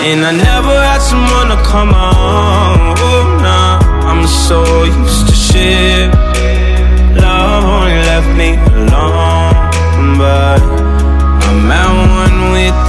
And 0.10 0.20
I 0.24 0.32
never 0.32 0.76
had 0.78 1.02
someone 1.02 1.50
to 1.50 1.60
come 1.65 1.89
on. 1.89 2.96
Oh, 3.02 3.39
nah, 3.42 3.82
I'm 4.10 4.28
so 4.28 4.84
used 4.84 5.26
to 5.30 5.34
shit. 5.34 6.13
Love 7.18 7.63
only 7.65 7.98
left 8.12 8.32
me 8.38 8.50
alone. 8.78 10.18
But 10.22 10.62
I'm 11.50 11.72
at 11.72 11.89
one 12.22 12.52
with 12.54 12.88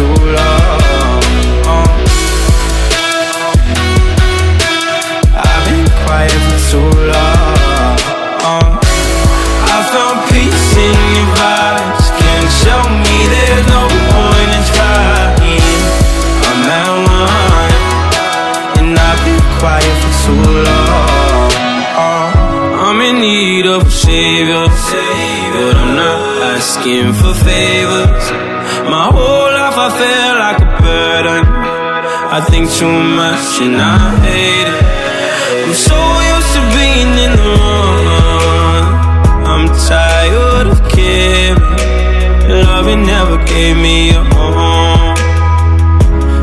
Too 0.00 0.16
long. 0.36 1.20
Uh. 1.68 1.88
I've 5.44 5.62
been 5.68 5.86
quiet 6.04 6.40
for 6.48 6.60
too 6.70 6.90
long. 7.12 7.98
Uh. 8.48 8.70
I 9.74 9.78
found 9.92 10.18
peace 10.32 10.70
in 10.86 10.96
your 11.16 11.28
vibes. 11.36 12.06
Can't 12.20 12.50
show 12.62 12.82
me 13.04 13.16
there's 13.34 13.66
no 13.76 13.82
point 14.08 14.50
in 14.56 14.64
trying. 14.72 15.84
I'm 16.48 16.70
at 16.80 16.92
one, 17.20 17.74
and 18.78 18.90
I've 19.08 19.20
been 19.26 19.42
quiet 19.60 19.96
for 20.02 20.14
too 20.24 20.44
long. 20.68 21.52
Uh. 22.04 22.88
I'm 22.88 22.98
in 23.08 23.16
need 23.20 23.66
of 23.66 23.82
a 23.86 23.90
savior, 23.90 24.64
but 25.52 25.74
I'm 25.76 25.92
not 25.94 26.20
asking 26.56 27.12
for 27.20 27.34
favors. 27.44 28.09
Think 32.60 32.78
too 32.78 33.02
much 33.16 33.60
and 33.62 33.76
I 33.76 33.98
hate 34.26 34.68
it. 34.68 34.84
I'm 35.64 35.74
so 35.74 35.98
used 36.32 36.52
to 36.56 36.62
being 36.76 37.12
in 37.24 37.32
the 37.40 37.52
wrong. 37.56 38.84
I'm 39.52 39.66
tired 39.88 40.66
of 40.74 40.78
caring. 40.92 41.60
Loving 42.64 43.06
never 43.06 43.36
gave 43.44 43.76
me 43.76 44.10
a 44.10 44.22
home. 44.34 45.16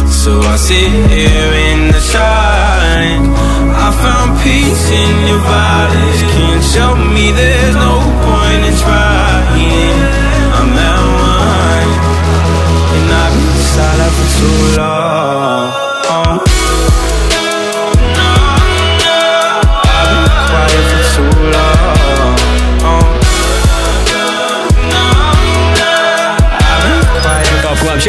So 0.10 0.32
I 0.42 0.56
sit 0.58 0.92
here 1.14 1.52
in 1.70 1.92
the 1.94 2.02
silence. 2.02 3.30
I 3.86 3.90
found 4.04 4.32
peace 4.42 4.86
in 5.02 5.14
your 5.30 5.42
violence. 5.54 6.22
Can't 6.34 6.64
show 6.74 6.92
me 7.16 7.32
there's 7.32 7.76
no 7.76 7.94
point 8.26 8.62
in 8.70 8.76
trying. 8.84 10.00
I'm 10.58 10.72
at 10.90 11.02
one, 11.30 11.92
and 12.96 13.08
I've 13.22 13.34
been 13.38 13.60
silent 13.76 14.14
for 14.18 14.28
too 14.38 14.82
long. 14.82 15.07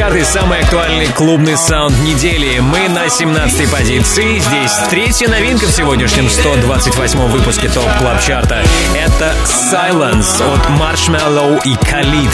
Чарты, 0.09 0.25
самый 0.25 0.61
актуальный 0.61 1.07
клубный 1.09 1.55
саунд 1.59 1.95
недели. 2.01 2.61
Мы 2.61 2.89
на 2.89 3.05
17-й 3.09 3.69
позиции. 3.69 4.39
Здесь 4.39 4.73
третья 4.89 5.29
новинка 5.29 5.67
в 5.67 5.71
сегодняшнем 5.71 6.29
128-м 6.29 7.31
выпуске 7.31 7.69
Top 7.69 7.85
Club 7.99 8.19
Чарта. 8.23 8.63
Это 8.97 9.35
Silence 9.45 10.43
от 10.43 10.67
Marshmello 10.81 11.61
и 11.63 11.75
Khalid. 11.75 12.31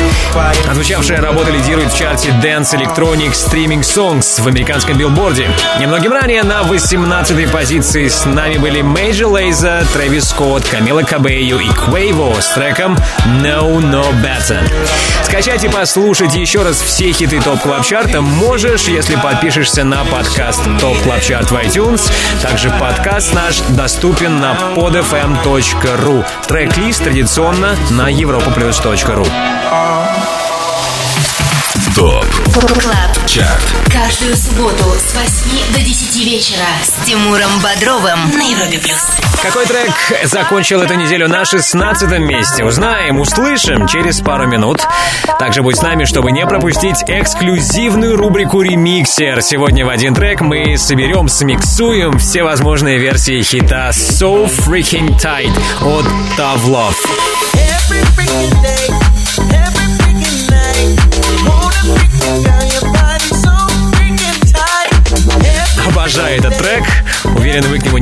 Отзвучавшая 0.70 1.20
работа 1.20 1.50
лидирует 1.50 1.92
в 1.92 1.98
чарте 1.98 2.28
Dance 2.40 2.78
Electronic 2.78 3.32
Streaming 3.32 3.80
Songs 3.80 4.40
в 4.40 4.46
американском 4.46 4.96
билборде. 4.96 5.50
Немногим 5.80 6.12
ранее 6.12 6.44
на 6.44 6.60
18-й 6.60 7.48
позиции 7.48 8.06
с 8.06 8.24
нами 8.24 8.56
были 8.56 8.82
Major 8.82 9.32
Lazer, 9.32 9.84
Трэвис 9.92 10.28
Скотт, 10.28 10.64
Камила 10.68 11.02
Кабейо 11.02 11.58
и 11.58 11.68
Quavo 11.70 12.40
с 12.40 12.50
треком 12.50 12.96
Know 13.42 13.80
No 13.80 14.04
Better. 14.22 14.62
Скачать 15.24 15.64
и 15.64 15.68
послушать 15.68 16.36
еще 16.36 16.62
раз 16.62 16.80
все 16.80 17.10
хиты 17.10 17.40
Top 17.40 17.63
Club 17.64 17.82
Чарта 17.82 18.20
можешь, 18.20 18.88
если 18.88 19.16
подпишешься 19.16 19.84
на 19.84 20.04
подкаст 20.04 20.60
Top 20.78 20.98
Club 20.98 21.22
Chart 21.22 21.50
в 21.50 21.54
iTunes. 21.54 22.12
Также 22.42 22.68
подкаст 22.78 23.32
наш 23.32 23.60
доступен 23.70 24.38
на 24.38 24.52
podfm.ru. 24.76 26.26
Трек-лист 26.46 27.04
традиционно 27.04 27.74
на 27.90 28.12
europaplus.ru. 28.12 29.26
Top 31.94 32.26
Club 32.80 33.26
Chart 33.26 33.92
Каждую 33.92 34.36
субботу 34.36 34.84
с 34.98 35.14
8 35.14 35.74
до 35.74 35.80
10 35.80 36.26
вечера 36.26 36.66
с 36.82 37.06
Тимуром 37.06 37.60
Бодровым 37.62 38.36
на 38.36 38.42
Европе 38.42 38.80
плюс. 38.80 39.12
Какой 39.40 39.64
трек 39.66 39.92
закончил 40.24 40.82
эту 40.82 40.94
неделю 40.94 41.28
на 41.28 41.44
16 41.44 42.18
месте? 42.18 42.64
Узнаем, 42.64 43.20
услышим 43.20 43.86
через 43.86 44.20
пару 44.20 44.48
минут. 44.48 44.84
Также 45.38 45.62
будь 45.62 45.76
с 45.76 45.82
нами, 45.82 46.04
чтобы 46.04 46.32
не 46.32 46.44
пропустить 46.48 47.04
эксклюзивную 47.06 48.16
рубрику 48.16 48.60
«Ремиксер». 48.62 49.40
Сегодня 49.40 49.86
в 49.86 49.88
один 49.88 50.16
трек 50.16 50.40
мы 50.40 50.76
соберем, 50.76 51.28
смиксуем 51.28 52.18
все 52.18 52.42
возможные 52.42 52.98
версии 52.98 53.40
хита 53.40 53.90
«So 53.90 54.50
Freaking 54.50 55.16
Tight» 55.20 55.56
от 55.80 56.06
Tough 56.36 56.94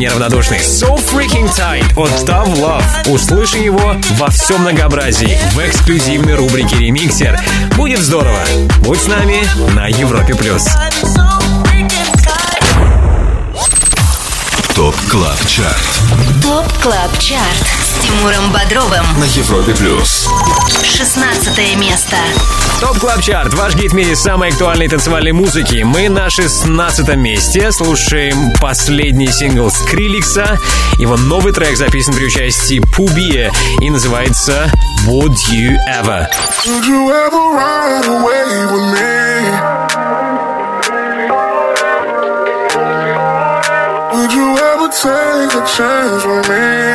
неравнодушный. 0.02 0.58
So 0.58 0.96
Freaking 0.96 1.48
Tight 1.56 1.84
от 1.96 2.10
Tough 2.28 2.54
Love. 2.56 3.10
Услышишь 3.12 3.58
его 3.58 3.96
во 4.18 4.30
всем 4.30 4.62
многообразии 4.62 5.38
в 5.52 5.58
эксклюзивной 5.58 6.34
рубрике 6.34 6.76
«Ремиксер». 6.76 7.38
Будет 7.76 8.00
здорово. 8.00 8.40
Будь 8.80 9.00
с 9.00 9.06
нами 9.06 9.42
на 9.74 9.86
Европе+. 9.86 10.34
плюс. 10.34 10.66
Top 14.74 14.96
Club 15.10 15.46
Chart 15.46 16.42
Top 16.42 16.66
Club 16.82 17.18
Chart 17.18 17.81
Тимуром 18.12 18.52
Бодровым. 18.52 19.06
На 19.18 19.24
Европе 19.24 19.74
Плюс. 19.74 20.28
16 20.84 21.76
место. 21.78 22.16
Top 22.78 22.98
Club 22.98 23.22
Chart. 23.22 23.54
Ваш 23.54 23.74
гид 23.74 23.92
в 23.92 23.94
мире 23.94 24.14
самой 24.14 24.50
актуальной 24.50 24.86
танцевальной 24.86 25.32
музыки. 25.32 25.82
Мы 25.82 26.10
на 26.10 26.28
16 26.28 27.16
месте. 27.16 27.72
Слушаем 27.72 28.52
последний 28.60 29.32
сингл 29.32 29.70
Скриллекса. 29.70 30.58
Его 30.98 31.16
новый 31.16 31.54
трек 31.54 31.78
записан 31.78 32.12
при 32.14 32.26
участии 32.26 32.80
Пубия 32.94 33.50
и 33.80 33.88
называется 33.88 34.70
Would 35.06 35.36
You 35.50 35.78
Ever. 35.88 36.28
Would 36.66 36.84
you 36.84 37.10
ever 37.10 37.40
ride 37.56 38.04
away 38.08 38.66
with 38.72 38.92
me? 38.92 39.22
Would 44.12 44.32
you 44.34 44.58
ever 44.58 44.88
take 44.88 45.54
a 45.54 45.64
chance 45.66 46.26
with 46.26 46.48
me? 46.50 46.91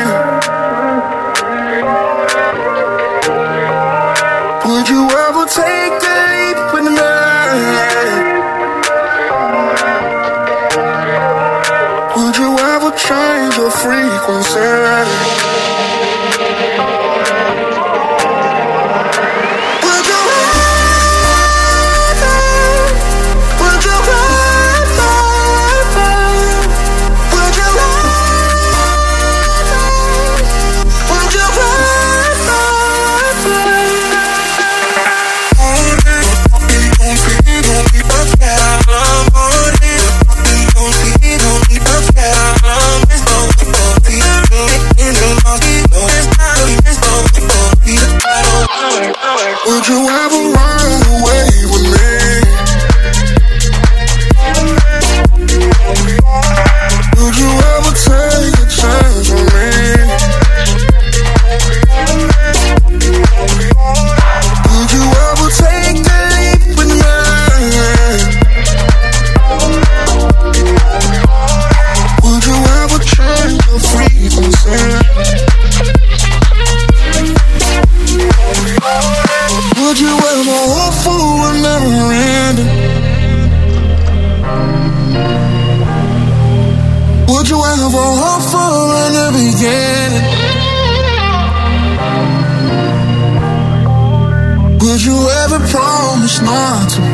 You 49.90 50.10
ever 50.10 50.52
run 50.52 50.77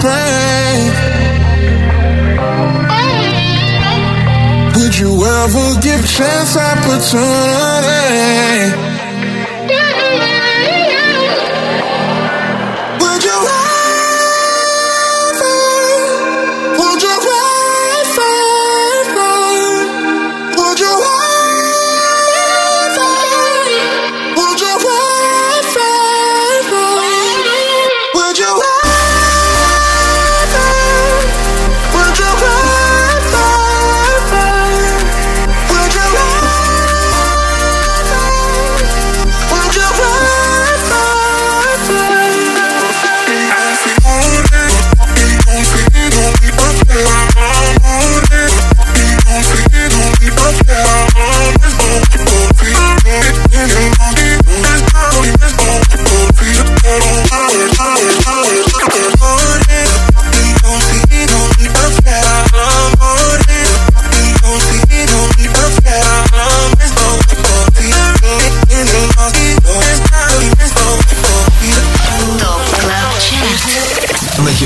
break? 0.01 0.93
Would 4.75 4.95
you 4.97 5.11
ever 5.25 5.81
give 5.81 6.07
chance 6.07 6.55
opportunity? 6.57 7.33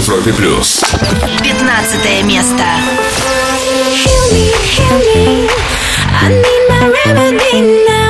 Европе 0.08 0.32
Плюс. 0.32 0.86
15 1.43 2.24
место. 2.24 2.64
I 6.22 6.30
need 6.30 6.70
my 6.70 6.88
remedy 7.05 7.86
now. 7.86 8.07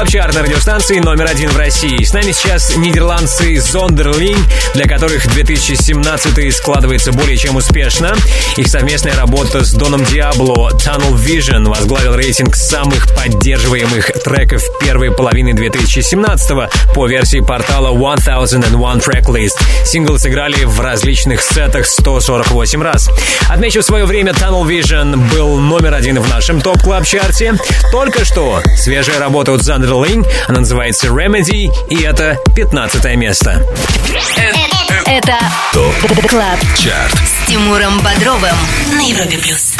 Top 0.00 0.08
Club 0.08 0.12
Chart 0.12 0.34
на 0.34 0.42
радиостанции 0.42 0.98
номер 0.98 1.26
один 1.26 1.50
в 1.50 1.58
России. 1.58 2.02
С 2.02 2.14
нами 2.14 2.32
сейчас 2.32 2.74
нидерландцы 2.74 3.60
Зондерлинг, 3.60 4.38
для 4.72 4.86
которых 4.86 5.28
2017 5.28 6.54
складывается 6.54 7.12
более 7.12 7.36
чем 7.36 7.56
успешно. 7.56 8.14
Их 8.56 8.66
совместная 8.68 9.14
работа 9.14 9.62
с 9.62 9.72
Доном 9.72 10.02
Диабло 10.04 10.70
Tunnel 10.70 11.14
Vision 11.14 11.68
возглавил 11.68 12.14
рейтинг 12.14 12.56
самых 12.56 13.14
поддерживаемых 13.14 14.10
треков 14.24 14.62
первой 14.80 15.10
половины 15.10 15.52
2017 15.52 16.70
по 16.94 17.06
версии 17.06 17.40
портала 17.40 17.90
1001 17.90 18.72
Tracklists. 19.00 19.60
Сингл 19.84 20.18
сыграли 20.18 20.64
в 20.64 20.80
различных 20.80 21.42
сетах 21.42 21.84
148 21.84 22.82
раз. 22.82 23.10
Отмечу, 23.50 23.82
в 23.82 23.84
свое 23.84 24.06
время 24.06 24.32
Tunnel 24.32 24.64
Vision 24.66 25.16
был 25.34 25.58
номер 25.58 25.92
один 25.92 26.20
в 26.20 26.28
нашем 26.30 26.62
Top 26.62 26.80
Club 26.82 27.04
чарте 27.04 27.54
Только 27.92 28.24
что 28.24 28.62
свежая 28.76 29.18
работа 29.18 29.52
от 29.52 29.62
Zonderling, 29.90 30.24
она 30.46 30.60
называется 30.60 31.08
Remedy, 31.08 31.68
и 31.88 32.02
это 32.02 32.38
15 32.54 33.16
место. 33.16 33.66
Это 35.04 35.36
TOP 35.72 36.28
Club 36.28 36.60
Chart. 36.78 37.12
с 37.14 37.48
Тимуром 37.48 37.98
Бодровым 38.00 38.54
на 38.92 39.00
Европе 39.00 39.36
плюс. 39.38 39.74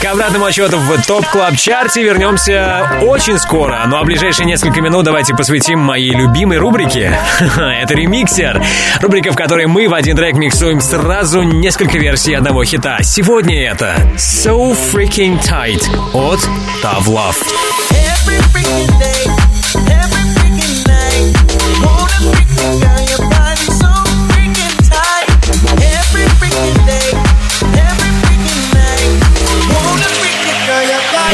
К 0.00 0.06
обратному 0.06 0.46
отсчету 0.46 0.78
в 0.78 1.06
TOP 1.06 1.26
Club 1.26 1.56
Chart 1.56 1.94
е 1.94 2.02
вернемся 2.02 2.90
очень 3.02 3.38
скоро. 3.38 3.82
Ну 3.86 3.98
а 3.98 4.04
ближайшие 4.04 4.46
несколько 4.46 4.80
минут 4.80 5.04
давайте 5.04 5.34
посвятим 5.34 5.78
моей 5.78 6.12
любимой 6.12 6.56
рубрике. 6.56 7.18
Это 7.40 7.94
ремиксер. 7.94 8.62
Рубрика, 9.02 9.30
в 9.30 9.36
которой 9.36 9.66
мы 9.66 9.88
в 9.88 9.94
один 9.94 10.16
трек 10.16 10.36
миксуем 10.36 10.80
сразу 10.80 11.42
несколько 11.42 11.98
версий 11.98 12.32
одного 12.32 12.64
хита. 12.64 13.02
Сегодня 13.02 13.70
это 13.70 13.94
So 14.16 14.74
Freaking 14.90 15.38
Tight 15.42 15.86
от 16.14 16.40
Tav 16.82 17.04
Love. 17.04 17.36
Every 17.90 18.38
freaking 18.54 18.88
day, 18.98 19.39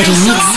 你。 0.05 0.56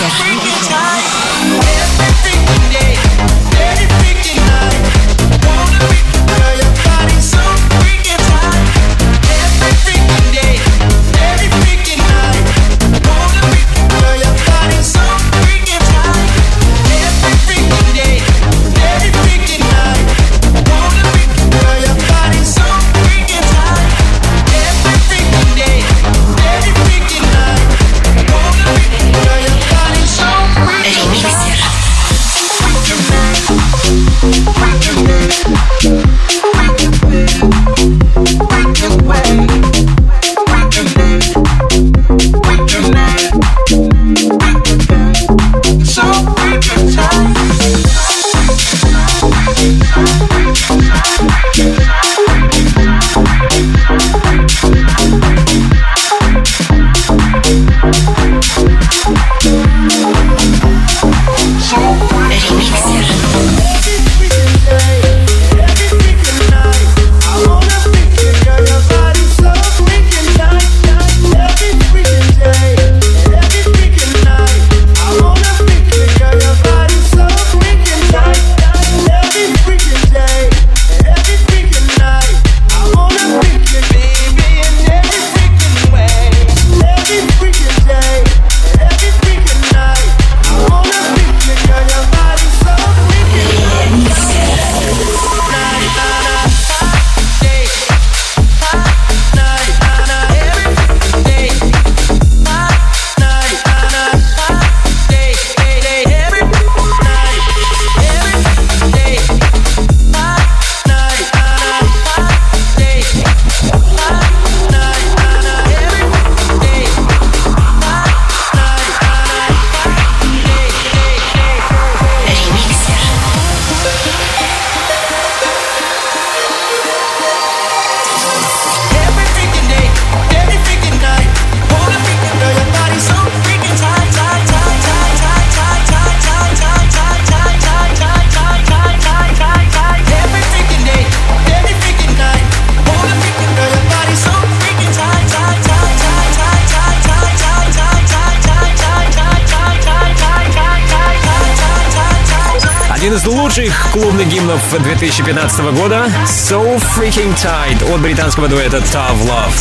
2015 155.00 155.60
года 155.76 156.12
So 156.26 156.78
Freaking 156.93 157.34
Tight 157.34 157.93
от 157.93 158.02
британского 158.02 158.50
дуэта 158.50 158.80
Tough 158.80 159.22
Love. 159.22 159.54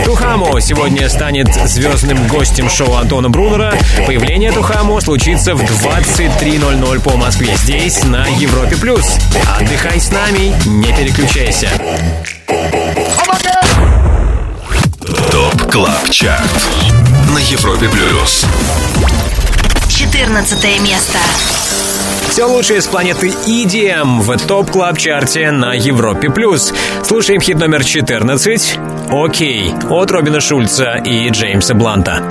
Тухамо 0.04 0.60
сегодня 0.60 1.08
станет 1.08 1.48
звездным 1.66 2.28
гостем 2.28 2.68
шоу 2.68 2.94
Антона 2.96 3.30
Брунера. 3.30 3.74
Появление 4.06 4.52
Тухамо 4.52 5.00
случится 5.00 5.54
в 5.54 5.62
23.00 5.62 7.00
по 7.00 7.16
Москве 7.16 7.56
здесь, 7.56 8.04
на 8.04 8.26
Европе+. 8.26 8.76
плюс. 8.76 9.16
Отдыхай 9.58 10.00
с 10.00 10.10
нами, 10.10 10.54
не 10.66 10.92
переключайся. 10.92 11.70
ТОП 15.30 15.70
КЛАБ 15.70 16.10
ЧАРТ 16.10 16.62
на 17.34 17.38
Европе 17.38 17.88
Плюс. 17.88 18.44
14 19.88 20.80
место. 20.80 21.18
Все 22.34 22.46
лучшее 22.46 22.80
с 22.80 22.88
планеты 22.88 23.28
EDM 23.28 24.18
в 24.18 24.36
топ 24.48 24.68
клаб 24.68 24.98
чарте 24.98 25.52
на 25.52 25.72
Европе+. 25.72 26.30
плюс. 26.30 26.74
Слушаем 27.04 27.40
хит 27.40 27.60
номер 27.60 27.84
14 27.84 28.78
«Окей» 29.08 29.72
от 29.88 30.10
Робина 30.10 30.40
Шульца 30.40 30.94
и 30.96 31.30
Джеймса 31.30 31.74
Бланта. 31.74 32.28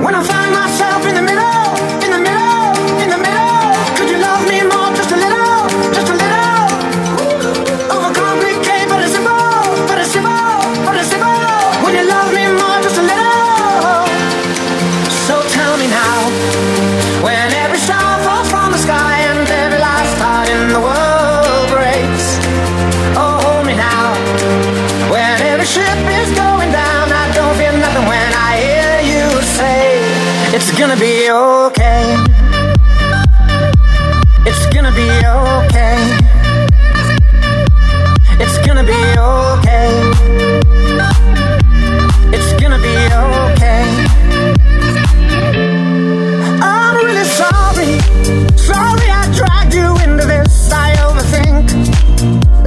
When 0.00 0.14
I 0.14 0.22
find 0.22 0.37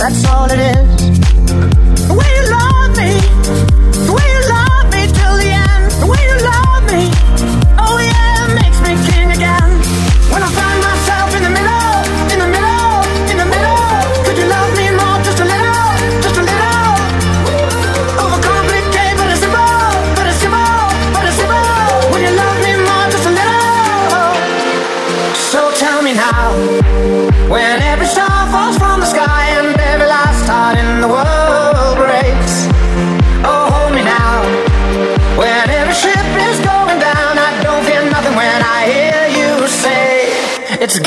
That's 0.02 0.26
all 0.26 0.52
it 0.52 0.58
is. 0.58 0.80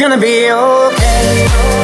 Gonna 0.08 0.20
be 0.20 0.50
okay. 0.50 1.83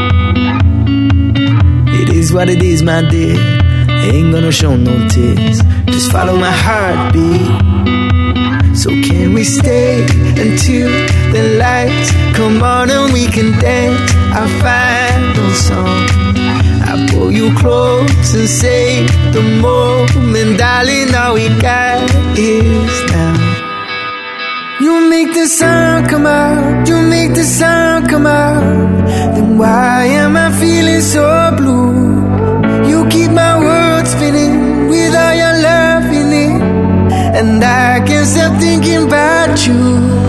What 2.33 2.49
it 2.49 2.63
is, 2.63 2.81
my 2.81 3.01
dear. 3.01 3.35
Ain't 3.89 4.31
gonna 4.31 4.53
show 4.53 4.77
no 4.77 5.07
tears. 5.09 5.61
Just 5.87 6.11
follow 6.13 6.37
my 6.37 6.49
heartbeat. 6.49 7.45
So 8.75 8.89
can 8.89 9.33
we 9.33 9.43
stay 9.43 10.03
until 10.45 10.89
the 11.33 11.57
lights 11.59 12.11
come 12.37 12.63
on 12.63 12.89
and 12.89 13.11
we 13.11 13.27
can 13.27 13.51
dance 13.59 14.13
our 14.33 14.47
final 14.63 15.51
song? 15.51 16.07
I 16.89 17.05
pull 17.11 17.31
you 17.31 17.53
close 17.57 18.33
and 18.33 18.47
say 18.47 19.05
the 19.33 19.43
moment, 19.61 20.57
darling, 20.57 21.13
all 21.13 21.33
we 21.33 21.49
got 21.59 22.09
is 22.39 23.11
now. 23.11 23.35
You 24.79 25.09
make 25.09 25.33
the 25.33 25.47
sound 25.47 26.09
come 26.09 26.25
out, 26.25 26.87
you 26.87 26.95
make 27.01 27.33
the 27.33 27.43
sound 27.43 28.09
come 28.09 28.25
out. 28.25 29.05
Then 29.35 29.57
why 29.57 30.05
am 30.05 30.37
I 30.37 30.49
feeling 30.59 31.01
so 31.01 31.53
blue? 31.57 32.10
And 37.41 37.63
I 37.63 37.99
can't 38.05 38.27
stop 38.27 38.61
thinking 38.61 39.07
about 39.07 39.65
you. 39.65 40.20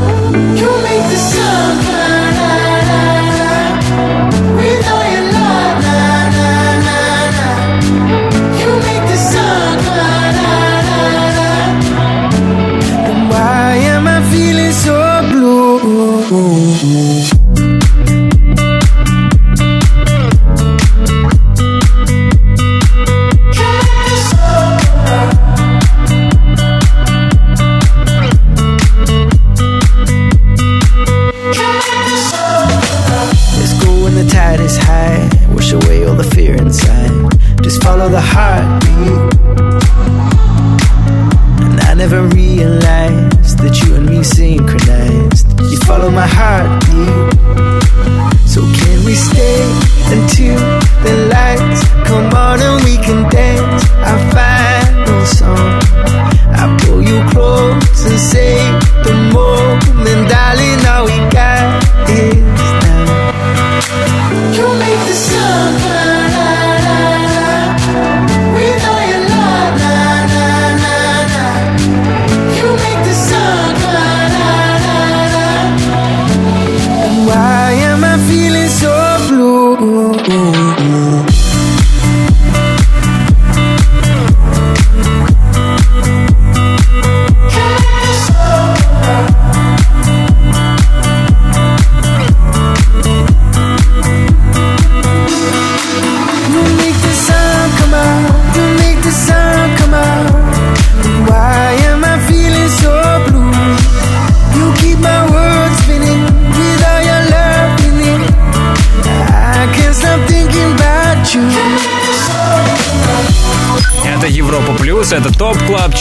My 46.13 46.27
heartbeat. 46.27 47.41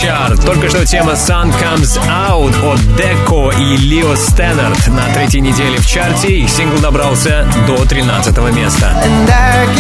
Чарт. 0.02 0.44
Только 0.44 0.68
что 0.70 0.84
тема 0.84 1.12
Sun 1.12 1.54
Comes 1.62 2.00
Out 2.08 2.74
от 2.74 2.80
Деко 2.96 3.52
и 3.56 3.78
Leo 3.78 4.16
Stannard 4.16 4.88
на 4.88 5.14
третьей 5.14 5.42
неделе 5.42 5.78
в 5.78 5.86
чарте. 5.86 6.40
Их 6.40 6.50
сингл 6.50 6.80
добрался 6.80 7.46
до 7.68 7.86
13 7.86 8.36
места. 8.52 8.96
And 9.04 9.30
I 9.30 9.72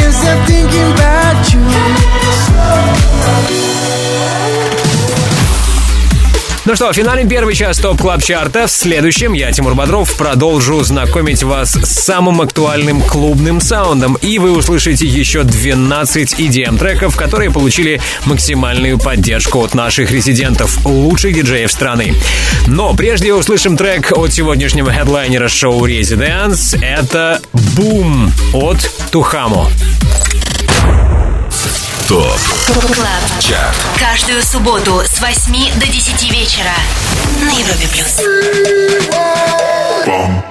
Ну 6.64 6.76
что, 6.76 6.94
финалим 6.94 7.28
первый 7.28 7.56
час 7.56 7.80
TOP 7.80 8.00
Club 8.00 8.22
Chart 8.22 8.55
а. 8.55 8.68
В 8.68 8.72
следующем 8.72 9.34
я, 9.34 9.52
Тимур 9.52 9.74
Бодров, 9.74 10.16
продолжу 10.16 10.84
знакомить 10.84 11.42
вас 11.42 11.72
с 11.74 12.04
самым 12.04 12.40
актуальным 12.40 13.02
клубным 13.02 13.60
саундом. 13.60 14.14
И 14.22 14.38
вы 14.38 14.52
услышите 14.52 15.08
еще 15.08 15.42
12 15.42 16.40
EDM-треков, 16.40 17.18
которые 17.18 17.50
получили 17.50 18.00
максимальную 18.26 19.00
поддержку 19.00 19.64
от 19.64 19.74
наших 19.74 20.12
резидентов, 20.12 20.86
лучших 20.86 21.34
диджеев 21.34 21.72
страны. 21.72 22.14
Но 22.68 22.94
прежде 22.94 23.34
услышим 23.34 23.76
трек 23.76 24.12
от 24.16 24.32
сегодняшнего 24.32 24.94
хедлайнера 24.94 25.48
шоу 25.48 25.88
Residents. 25.88 26.80
Это 26.80 27.42
«Boom» 27.76 28.32
от 28.54 28.78
Tujamo. 29.10 29.68
TOP 32.12 32.82
Club. 32.94 33.40
Chart 33.40 33.76
Каждую 33.98 34.44
субботу 34.44 35.02
с 35.06 35.22
8 35.22 35.80
до 35.80 35.88
10 35.88 36.30
вечера 36.30 36.74
на 37.40 37.52
Европе 37.52 37.88
плюс. 37.88 38.20
Boom, 40.06 40.42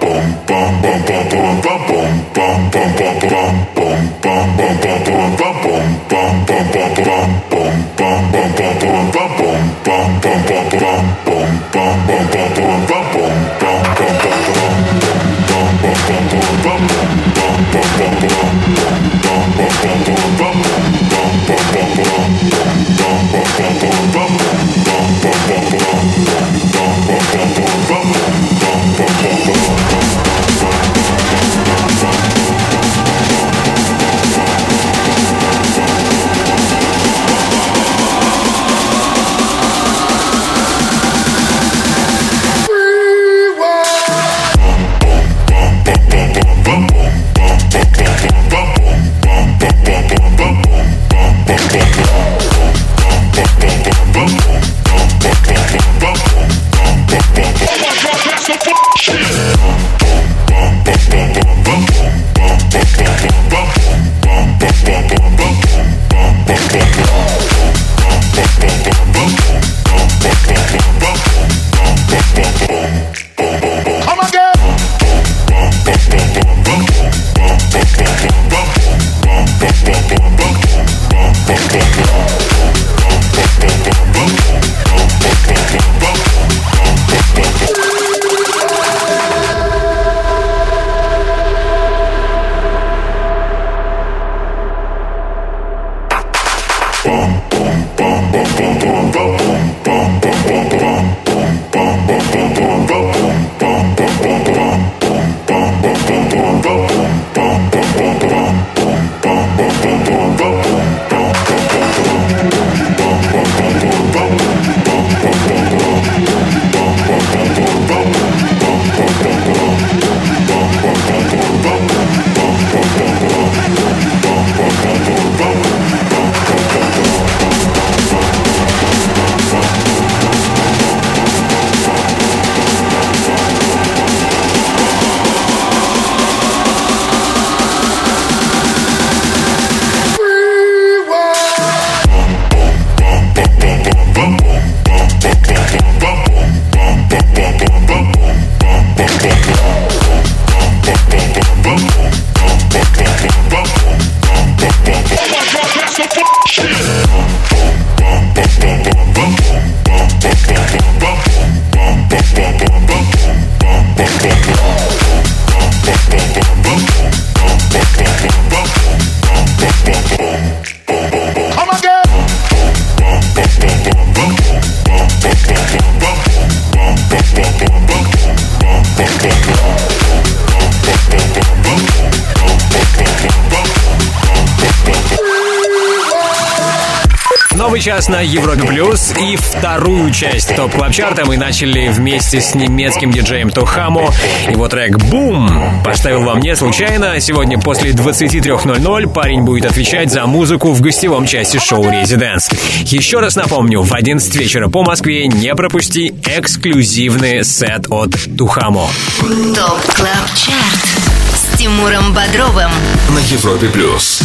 Новый 187.80 187.96
час 187.96 188.08
на 188.10 188.20
Европе 188.20 188.64
Плюс 188.64 189.14
и 189.18 189.36
вторую 189.36 190.12
часть 190.12 190.54
TOP 190.54 190.70
Club 190.74 190.92
Chart 190.92 191.19
а 191.19 191.24
мы 191.24 191.38
начали 191.38 191.88
вместе 191.88 192.38
с 192.38 192.54
немецким 192.54 193.10
диджеем 193.10 193.48
Tujamo. 193.48 194.12
Его 194.50 194.68
трек 194.68 194.98
«Boom» 194.98 195.50
поставил 195.82 196.20
вам 196.20 196.40
не 196.40 196.54
случайно. 196.56 197.18
Сегодня 197.20 197.58
после 197.58 197.92
23.00 197.92 199.08
парень 199.10 199.44
будет 199.44 199.64
отвечать 199.64 200.12
за 200.12 200.26
музыку 200.26 200.72
в 200.72 200.82
гостевой 200.82 201.24
части 201.24 201.56
шоу 201.56 201.88
«Residents». 201.88 202.50
Еще 202.84 203.18
раз 203.18 203.36
напомню, 203.36 203.80
в 203.80 203.94
11 203.94 204.36
вечера 204.36 204.68
по 204.68 204.82
Москве 204.82 205.26
не 205.26 205.54
пропусти 205.54 206.14
эксклюзивный 206.26 207.44
сет 207.44 207.86
от 207.88 208.10
Tujamo. 208.36 208.90
TOP 209.20 209.94
Club 209.94 210.28
Chart 210.34 211.00
с 211.32 211.56
Тимуром 211.56 212.12
Бодровым. 212.12 212.70
На 213.08 213.20
Европе 213.20 213.68
плюс. 213.68 214.20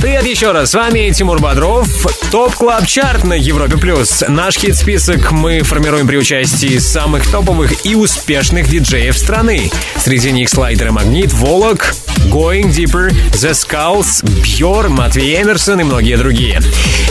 Привет 0.00 0.24
еще 0.24 0.52
раз, 0.52 0.70
с 0.70 0.74
вами 0.74 1.12
Тимур 1.12 1.40
Бодров. 1.40 1.86
TOP 2.30 2.54
Club 2.54 2.86
Chart 2.86 3.24
на 3.24 3.34
Европе 3.34 3.76
Плюс. 3.76 4.24
Наш 4.26 4.56
хит-список 4.56 5.30
мы 5.30 5.60
формируем 5.60 6.06
при 6.06 6.16
участии 6.16 6.78
самых 6.78 7.30
топовых 7.30 7.84
и 7.84 7.94
успешных 7.94 8.70
диджеев 8.70 9.16
страны. 9.16 9.70
Среди 9.98 10.32
них 10.32 10.48
Slider & 10.48 10.90
Magnit, 10.90 11.34
Volac, 11.34 11.94
Going 12.30 12.70
Deeper, 12.70 13.10
The 13.32 13.50
Skulls, 13.50 14.24
Бьор, 14.58 14.88
Matvey 14.88 15.42
Emerson 15.42 15.80
и 15.80 15.84
многие 15.84 16.16
другие. 16.16 16.60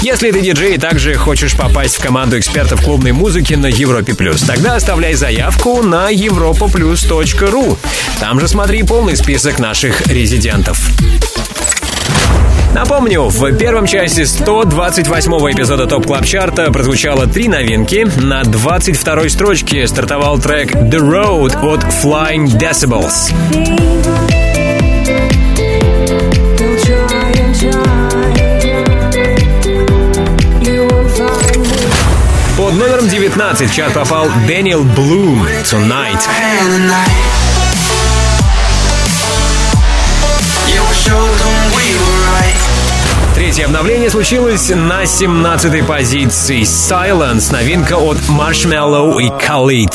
Если 0.01 0.31
ты 0.31 0.41
диджей 0.41 0.73
и 0.73 0.79
также 0.79 1.13
хочешь 1.13 1.55
попасть 1.55 1.97
в 1.97 2.01
команду 2.01 2.39
экспертов 2.39 2.81
клубной 2.83 3.11
музыки 3.11 3.53
на 3.53 3.67
Европе 3.67 4.15
Плюс, 4.15 4.41
тогда 4.41 4.75
оставляй 4.75 5.13
заявку 5.13 5.83
на 5.83 6.11
europaplus.ru. 6.11 7.77
Там 8.19 8.39
же 8.39 8.47
смотри 8.47 8.81
полный 8.81 9.15
список 9.15 9.59
наших 9.59 10.07
резидентов. 10.07 10.79
Напомню, 12.73 13.23
в 13.23 13.51
первом 13.57 13.87
части 13.87 14.21
128-го 14.21 15.51
эпизода 15.51 15.87
TOP 15.87 16.05
Club 16.05 16.25
Chart 16.25 16.64
а 16.64 16.71
прозвучало 16.71 17.25
три 17.25 17.47
новинки. 17.47 18.07
На 18.21 18.43
22-й 18.43 19.29
строчке 19.29 19.87
стартовал 19.87 20.39
трек 20.39 20.75
The 20.75 20.99
Road 20.99 21.57
от 21.65 21.83
Flying 21.83 22.45
Decibels. 22.45 23.33
Под 32.55 32.73
номером 32.75 33.07
19 33.07 33.69
в 33.69 33.73
чарт 33.73 33.93
попал 33.95 34.27
Дэниел 34.45 34.83
Блум 34.83 35.43
Tonight. 35.63 36.19
Третье 43.59 43.71
обновление 43.71 44.09
случилось 44.09 44.69
на 44.69 45.03
17-й 45.03 45.83
позиции. 45.83 46.61
Silence, 46.61 47.51
новинка 47.51 47.97
от 47.97 48.15
Marshmello 48.29 49.21
и 49.21 49.27
Khalid. 49.27 49.93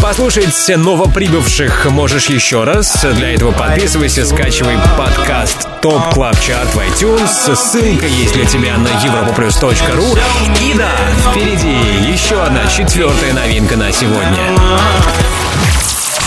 Послушать 0.00 0.68
новоприбывших 0.68 1.86
можешь 1.86 2.26
еще 2.26 2.62
раз. 2.62 3.04
Для 3.16 3.34
этого 3.34 3.50
подписывайся, 3.50 4.24
скачивай 4.24 4.78
подкаст 4.96 5.66
TOP 5.82 6.14
Club 6.14 6.38
Chart 6.38 6.72
в 6.76 6.78
iTunes. 6.78 7.56
Ссылка 7.56 8.06
есть 8.06 8.34
для 8.34 8.44
тебя 8.44 8.78
на 8.78 8.86
europaplus.ru. 8.86 10.16
И 10.62 10.74
да, 10.78 10.92
впереди 11.32 12.08
еще 12.08 12.40
одна 12.40 12.68
четвертая 12.68 13.32
новинка 13.32 13.76
на 13.76 13.90
сегодня. 13.90 14.52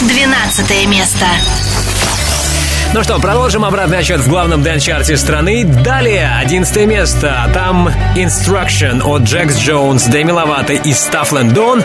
12 0.08 0.88
место. 0.88 1.28
Ну 2.94 3.04
что, 3.04 3.20
продолжим 3.20 3.64
обратный 3.64 4.00
отсчет 4.00 4.20
в 4.20 4.28
главном 4.28 4.64
dance-чарте 4.64 5.16
страны. 5.16 5.64
Далее, 5.64 6.30
11 6.42 6.86
место. 6.86 7.50
Там 7.54 7.88
Instruction 8.18 9.02
от 9.02 9.22
Jax 9.22 9.58
Jones, 9.58 10.04
Demi 10.08 10.32
Lovato 10.32 10.74
и 10.74 10.92
Stefflon 10.92 11.32
Don. 11.32 11.84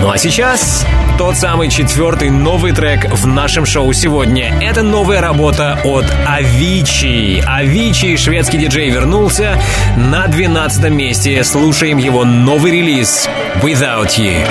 Ну 0.00 0.10
а 0.10 0.18
сейчас 0.18 0.84
тот 1.16 1.36
самый 1.36 1.68
четвертый 1.68 2.30
новый 2.30 2.72
трек 2.72 3.08
в 3.08 3.24
нашем 3.24 3.66
шоу 3.66 3.92
сегодня. 3.92 4.52
Это 4.60 4.82
новая 4.82 5.20
работа 5.20 5.78
от 5.84 6.06
Avicii. 6.26 7.40
Avicii, 7.46 8.16
шведский 8.16 8.58
диджей, 8.58 8.90
вернулся 8.90 9.60
на 9.96 10.26
12 10.26 10.90
месте. 10.90 11.44
Слушаем 11.44 11.98
его 11.98 12.24
новый 12.24 12.72
релиз 12.72 13.28
Without 13.62 14.18
You. 14.18 14.44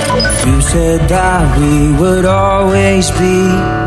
You 0.45 0.62
said 0.62 1.05
that 1.10 1.58
we 1.58 1.91
would 1.99 2.24
always 2.24 3.12
be. 3.20 3.87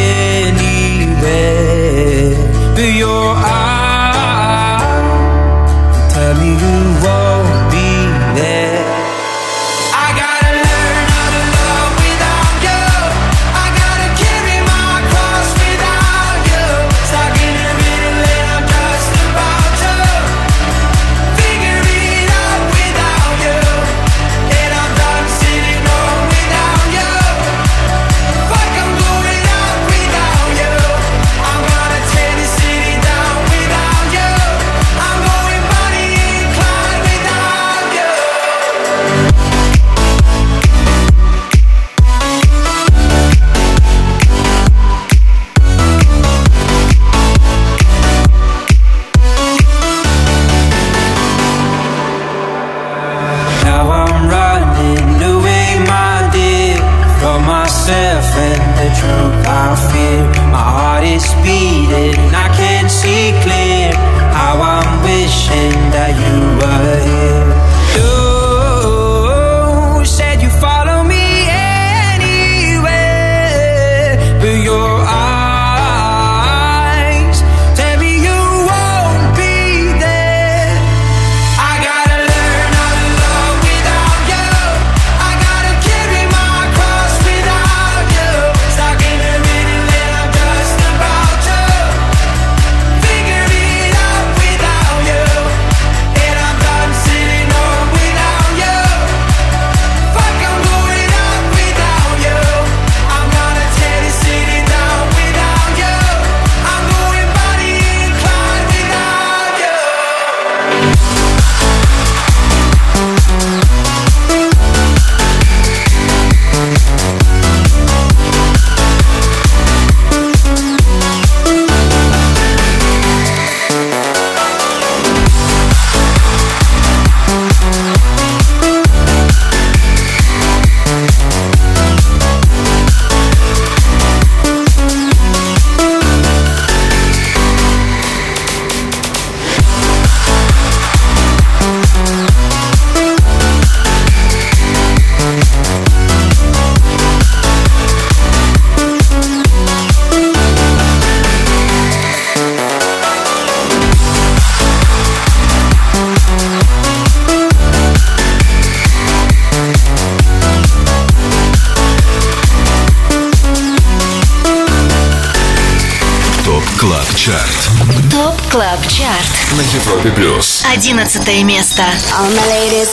Одиннадцатое 171.30 171.44
место. 171.44 171.82
All 172.18 172.28
my 172.34 172.46
ladies. 172.50 172.90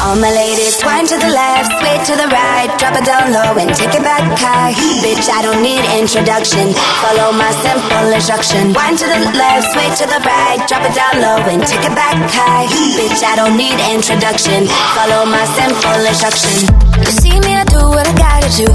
All 0.00 0.16
my 0.16 0.32
ladies, 0.32 0.82
wind 0.84 1.06
to 1.08 1.18
the 1.18 1.28
left, 1.28 1.68
sway 1.80 1.98
to 2.06 2.16
the 2.16 2.28
right, 2.32 2.72
drop 2.78 2.96
it 2.96 3.04
down 3.04 3.30
low 3.30 3.60
and 3.60 3.76
take 3.76 3.92
it 3.92 4.02
back 4.02 4.24
high. 4.40 4.72
Bitch, 5.04 5.28
I 5.28 5.42
don't 5.42 5.60
need 5.60 5.84
introduction. 6.00 6.72
Follow 7.04 7.30
my 7.36 7.52
simple 7.60 8.08
instruction. 8.08 8.72
Wind 8.72 8.96
to 8.96 9.04
the 9.04 9.20
left, 9.36 9.68
sway 9.76 9.84
to 10.00 10.06
the 10.08 10.20
right, 10.24 10.64
drop 10.66 10.80
it 10.88 10.94
down 10.96 11.20
low 11.20 11.44
and 11.44 11.60
take 11.68 11.84
it 11.84 11.92
back 11.92 12.16
high. 12.32 12.64
Bitch, 12.96 13.20
I 13.20 13.36
don't 13.36 13.58
need 13.58 13.76
introduction. 13.92 14.64
Follow 14.96 15.28
my 15.28 15.44
simple 15.60 16.00
instruction. 16.08 16.72
You 17.04 17.12
see 17.20 17.36
me, 17.44 17.52
I 17.52 17.64
do 17.68 17.84
what 17.92 18.08
I 18.08 18.14
gotta 18.16 18.48
do. 18.56 18.68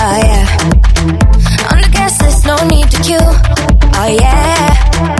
Oh 0.00 0.16
yeah. 0.16 0.48
On 1.68 1.76
the 1.76 1.90
gas 1.92 2.22
list, 2.22 2.46
no 2.46 2.56
need 2.72 2.88
to 2.88 2.96
queue. 3.02 3.20
Oh 3.20 4.08
yeah. 4.08 5.15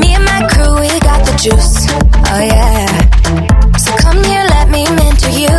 Me 0.00 0.14
and 0.14 0.24
my 0.24 0.40
crew, 0.48 0.80
we 0.80 0.88
got 1.00 1.20
the 1.26 1.34
juice. 1.36 1.84
Oh 2.32 2.40
yeah. 2.40 2.88
So 3.76 3.92
come 4.00 4.24
here, 4.24 4.44
let 4.48 4.70
me 4.70 4.88
mentor 4.88 5.28
you. 5.36 5.52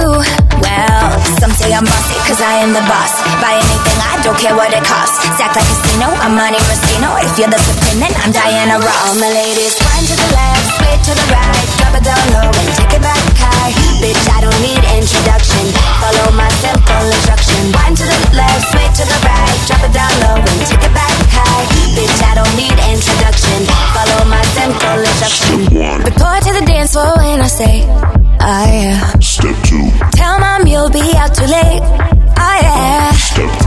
Well, 0.63 1.05
some 1.37 1.51
say 1.51 1.73
I'm 1.73 1.85
bossy, 1.85 2.17
cause 2.25 2.41
I 2.41 2.65
am 2.65 2.73
the 2.73 2.81
boss. 2.89 3.13
Buy 3.41 3.53
anything, 3.61 3.99
I 4.01 4.12
don't 4.23 4.39
care 4.39 4.55
what 4.55 4.71
it 4.71 4.83
costs. 4.87 5.19
Stack 5.35 5.51
like 5.51 5.67
a 5.67 5.75
casino, 5.83 6.07
I'm 6.23 6.39
Monte 6.39 6.55
Rustino. 6.71 7.11
If 7.19 7.35
you're 7.35 7.51
the 7.51 7.59
supreme, 7.59 7.99
then 7.99 8.15
I'm 8.23 8.31
Diana 8.31 8.79
Ross. 8.79 9.11
All 9.11 9.15
my 9.19 9.27
ladies, 9.27 9.75
wind 9.75 10.07
to 10.07 10.15
the 10.15 10.29
left, 10.31 10.63
sway 10.79 10.95
to 10.95 11.11
the 11.11 11.27
right, 11.27 11.67
drop 11.75 11.93
it 11.99 12.03
down 12.07 12.23
low 12.31 12.47
and 12.47 12.69
take 12.79 12.95
it 12.95 13.03
back 13.03 13.19
high. 13.35 13.75
Bitch, 13.99 14.23
I 14.31 14.39
don't 14.47 14.59
need 14.63 14.79
introduction. 14.95 15.75
Follow 15.99 16.31
my 16.39 16.47
simple 16.63 17.03
instruction. 17.03 17.75
Wind 17.75 17.99
to 17.99 18.05
the 18.07 18.19
left, 18.31 18.63
sway 18.71 18.87
to 18.95 19.03
the 19.03 19.19
right, 19.27 19.57
drop 19.67 19.83
it 19.83 19.91
down 19.91 20.13
low 20.23 20.39
and 20.39 20.59
take 20.71 20.83
it 20.87 20.93
back 20.95 21.15
high. 21.27 21.63
Bitch, 21.91 22.19
I 22.23 22.39
don't 22.39 22.55
need 22.55 22.77
introduction. 22.79 23.59
Follow 23.91 24.23
my 24.31 24.43
simple 24.55 25.03
instruction. 25.03 25.67
Report 25.99 26.39
to 26.47 26.51
the 26.55 26.63
dance 26.63 26.95
floor 26.95 27.11
when 27.19 27.43
I 27.43 27.51
say, 27.51 27.83
oh 28.39 28.65
yeah. 28.71 29.19
Step 29.19 29.59
two. 29.67 29.91
Tell 30.15 30.39
mom 30.39 30.63
you'll 30.63 30.87
be 30.87 31.11
out 31.19 31.35
too 31.35 31.43
late. 31.43 32.12
Oh 32.43 32.57
yeah. 32.59 33.07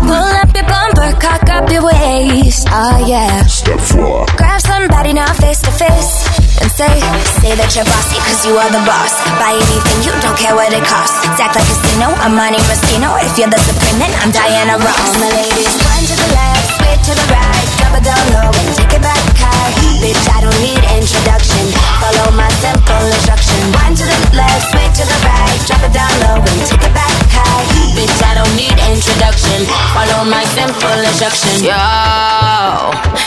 Pull 0.05 0.33
up 0.37 0.53
your 0.53 0.69
bumper, 0.69 1.11
cock 1.17 1.49
up 1.49 1.65
your 1.73 1.85
waist. 1.89 2.69
Oh 2.69 3.01
yeah. 3.09 3.41
Step 3.49 3.81
four. 3.81 4.27
Grab 4.37 4.61
somebody 4.61 5.13
now 5.17 5.33
face 5.33 5.63
to 5.65 5.73
face 5.73 6.29
and 6.61 6.69
say, 6.69 6.93
say 7.41 7.57
that 7.57 7.73
you're 7.73 7.89
bossy 7.89 8.21
cause 8.21 8.45
you 8.45 8.53
are 8.61 8.69
the 8.69 8.83
boss. 8.85 9.17
Buy 9.41 9.57
anything, 9.57 9.99
you 10.05 10.13
don't 10.21 10.37
care 10.37 10.53
what 10.53 10.73
it 10.77 10.85
costs. 10.85 11.25
Act 11.41 11.57
like 11.57 11.65
casino, 11.65 12.13
I'm 12.21 12.37
Monte 12.37 12.61
Rustino. 12.69 13.17
If 13.25 13.41
you're 13.41 13.51
the 13.51 13.61
supreme, 13.65 13.97
then 13.97 14.13
I'm 14.21 14.31
Diana 14.31 14.77
Ross. 14.77 15.01
All 15.01 15.25
my 15.25 15.33
ladies, 15.33 15.75
one 15.81 16.05
to 16.05 16.15
the 16.17 16.31
left, 16.37 16.69
sway 16.77 16.95
to 16.97 17.13
the 17.17 17.27
right, 17.33 17.67
drop 17.81 17.97
it 17.97 18.05
down 18.05 18.25
low 18.37 18.51
and 18.53 18.69
take 18.77 18.93
it 18.93 19.03
back 19.03 19.25
high. 19.41 19.86
Bitch, 20.01 20.25
I 20.29 20.45
don't 20.45 20.61
need 20.61 20.83
introduction. 20.93 21.65
Follow 22.01 22.33
my 22.37 22.49
simple 22.61 23.05
instruction. 23.09 23.59
One 23.81 23.95
to 23.97 24.05
the 24.05 24.19
left, 24.37 24.71
sway 24.71 24.87
to 24.87 25.05
the 25.05 25.19
right, 25.25 25.59
drop 25.67 25.83
it 25.85 25.93
down 25.93 26.13
low 26.25 26.39
and 26.41 26.61
take 26.69 26.85
it 26.85 26.95
back 26.95 27.13
high. 27.33 27.65
Bitch, 27.97 28.19
I 28.23 28.37
don't 28.37 28.55
need 28.57 28.77
introduction. 28.93 29.65
Follow 29.97 30.29
my 30.29 30.45
simple 30.53 31.01
instruction. 31.01 31.65
Yo, 31.65 31.81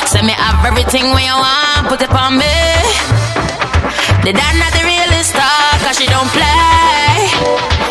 send 0.05 0.27
me 0.27 0.33
have 0.37 0.63
everything 0.65 1.11
when 1.11 1.25
you 1.25 1.37
want, 1.37 1.89
put 1.89 2.01
it 2.01 2.11
on 2.13 2.37
me. 2.37 3.28
The 4.29 4.37
dad 4.37 4.61
not 4.61 4.69
the 4.77 4.85
realest 4.85 5.33
star, 5.33 5.73
cause 5.81 5.97
she 5.97 6.05
don't 6.05 6.29
play. 6.29 7.33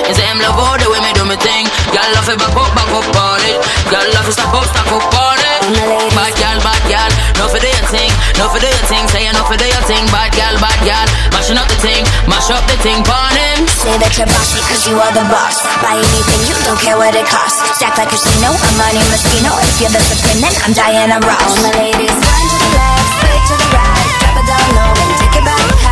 You 0.07 0.15
say 0.15 0.23
him 0.23 0.39
love 0.39 0.55
all 0.55 0.79
the 0.79 0.87
way 0.87 1.03
me 1.03 1.11
do 1.11 1.27
me 1.27 1.35
thing. 1.35 1.67
Y'all 1.91 2.07
love 2.15 2.31
it 2.31 2.39
back 2.39 2.55
up, 2.55 2.71
back 2.79 2.87
up 2.95 3.11
on 3.11 3.43
it. 3.43 3.59
Y'all 3.91 4.07
love 4.15 4.23
it 4.23 4.39
stop 4.39 4.55
up, 4.55 4.63
stop 4.71 4.87
up 4.87 5.03
on 5.19 5.35
it. 5.35 5.67
Bad 6.15 6.39
gal, 6.39 6.55
bad 6.63 6.79
gal, 6.87 7.11
no 7.43 7.51
for 7.51 7.59
the 7.59 7.67
your 7.67 7.91
thing, 7.91 8.15
no 8.39 8.47
for 8.55 8.63
the 8.63 8.71
your 8.71 8.87
thing. 8.87 9.03
Say 9.11 9.27
no 9.35 9.43
for 9.51 9.59
the 9.59 9.67
your 9.67 9.83
thing, 9.91 10.07
bad 10.15 10.31
gal, 10.31 10.55
bad 10.63 10.79
gal. 10.87 11.03
Mashing 11.35 11.59
up 11.59 11.67
the 11.67 11.79
thing, 11.83 12.07
mash 12.31 12.55
up 12.55 12.63
the 12.71 12.79
thing, 12.87 13.03
on 13.03 13.35
him. 13.35 13.67
Say 13.75 13.99
that 13.99 14.15
you're 14.15 14.31
bossy 14.31 14.63
cause 14.71 14.87
you 14.87 14.95
are 14.95 15.11
the 15.11 15.27
boss. 15.27 15.59
Buy 15.83 15.99
anything, 15.99 16.47
you 16.47 16.55
don't 16.63 16.79
care 16.79 16.95
what 16.95 17.19
it 17.19 17.27
costs. 17.27 17.59
Stack 17.83 17.99
like 17.99 18.15
casino, 18.15 18.55
I'm 18.55 18.75
Monte 18.79 19.03
Rustino. 19.11 19.59
If 19.67 19.83
you're 19.83 19.91
the 19.91 19.99
supreme, 20.07 20.39
then 20.47 20.55
I'm 20.63 20.71
Diana 20.71 21.19
Ross. 21.19 21.51
All 21.51 21.67
my 21.67 21.75
ladies, 21.83 22.15
one 22.15 22.47
to 22.47 22.57
the 22.63 22.71
left, 22.79 23.11
sway 23.27 23.39
to 23.43 23.55
the 23.59 23.69
right, 23.75 24.07
drop 24.23 24.39
it 24.39 24.47
down 24.47 24.67
low 24.79 24.95
and 25.03 25.13
take 25.19 25.35
it 25.35 25.43
back 25.43 25.67
high. 25.83 25.88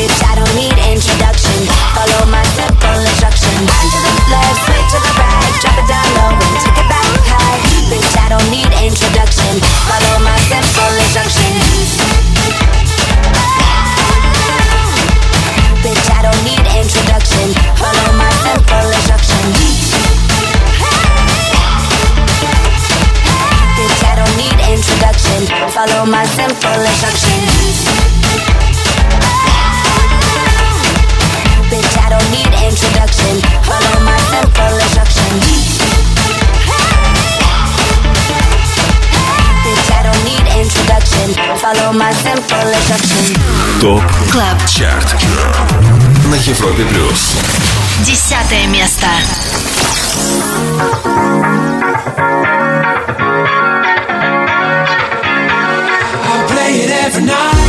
Bitch, 0.00 0.16
I 0.24 0.32
don't 0.32 0.54
need 0.56 0.72
introduction. 0.88 1.60
Follow 1.92 2.24
my 2.32 2.40
simple 2.56 3.00
instruction. 3.04 3.52
One 3.68 3.88
to 3.92 4.00
the 4.00 4.12
left, 4.32 4.64
sway 4.64 4.80
to 4.80 4.96
the 4.96 5.12
right, 5.20 5.52
drop 5.60 5.76
it 5.76 5.84
down 5.92 6.08
low 6.16 6.32
and 6.40 6.56
take 6.56 6.72
it 6.72 6.88
back 6.88 7.04
high. 7.28 7.60
Bitch, 7.92 8.08
I 8.16 8.32
don't 8.32 8.48
need 8.48 8.64
introduction. 8.80 9.60
Follow 9.60 10.24
my 10.24 10.40
simple 10.48 10.88
instructions 11.04 12.00
Bitch, 15.84 16.08
I 16.16 16.24
don't 16.24 16.40
need 16.48 16.64
introduction. 16.80 17.52
Follow 17.76 18.08
my 18.16 18.32
simple 18.40 18.88
instruction. 18.96 19.44
Bitch, 23.76 24.00
I 24.08 24.16
don't 24.16 24.32
need 24.40 24.56
introduction. 24.64 25.44
Follow 25.76 26.08
my 26.08 26.24
simple 26.24 26.80
instruction. 26.88 28.69
I 31.96 32.08
don't 32.10 32.30
need 32.30 32.50
introduction. 32.68 33.40
Follow 33.66 33.96
my 34.04 34.18
simple 34.30 34.74
instruction. 34.84 35.32
Bitch, 39.64 39.90
I 39.98 40.00
don't 40.06 40.22
need 40.24 40.46
introduction. 40.62 41.26
Follow 41.58 41.92
my 41.92 42.12
simple 42.12 42.68
instruction. 42.78 43.24
ТОП 43.80 44.02
КЛАБ 44.32 44.58
Чарт 44.66 45.14
на 46.26 46.34
Европе 46.36 46.84
плюс. 46.84 47.36
Десятое 48.04 48.66
место. 48.66 49.06
Every 57.12 57.24
night. 57.24 57.59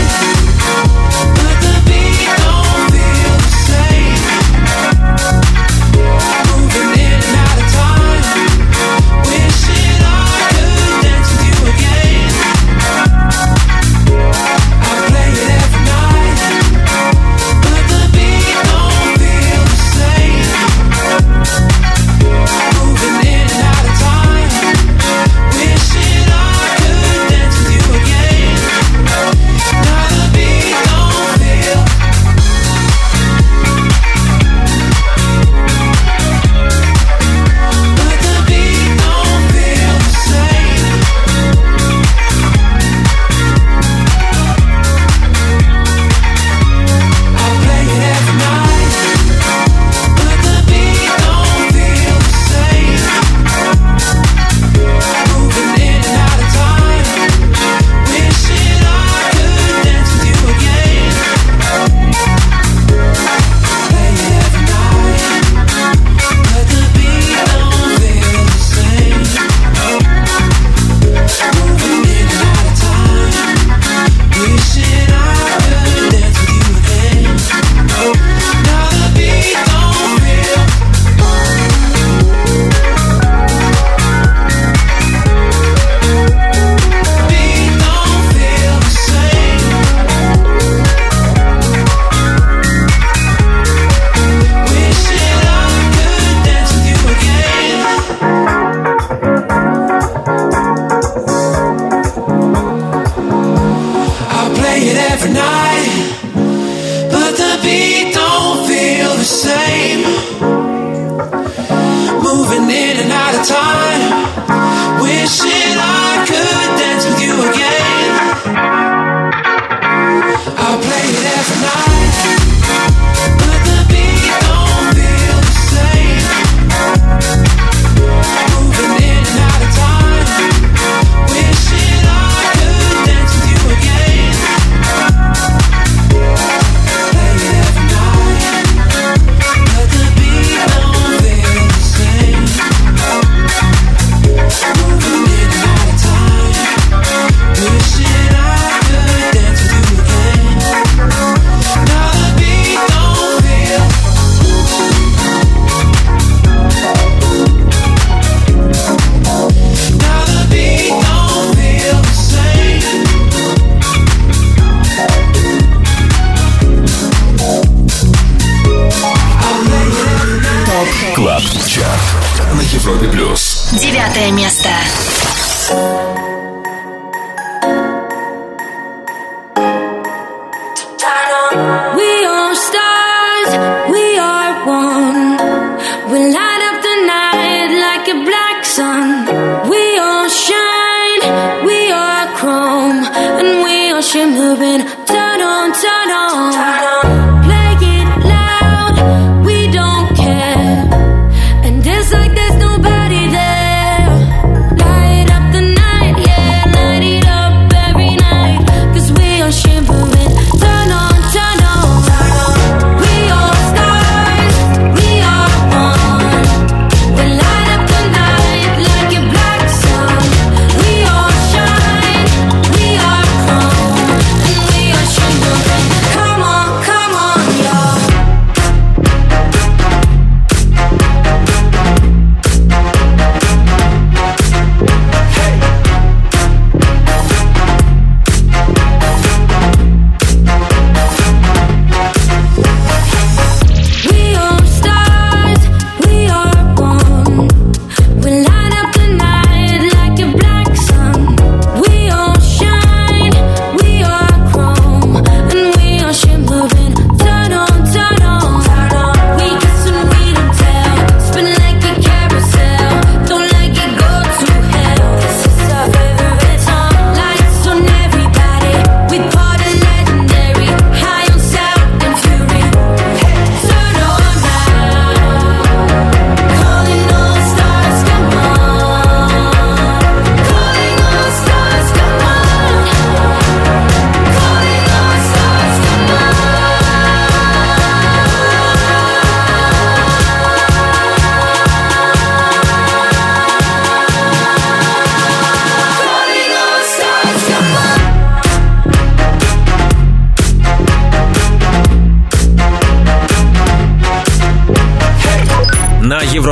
Chrome, 192.41 193.05
and 193.05 193.63
we 193.63 193.91
are 193.91 194.01
shimmering. 194.01 194.81
Turn 195.05 195.41
on, 195.53 195.67
turn 195.73 196.09
on. 196.09 196.90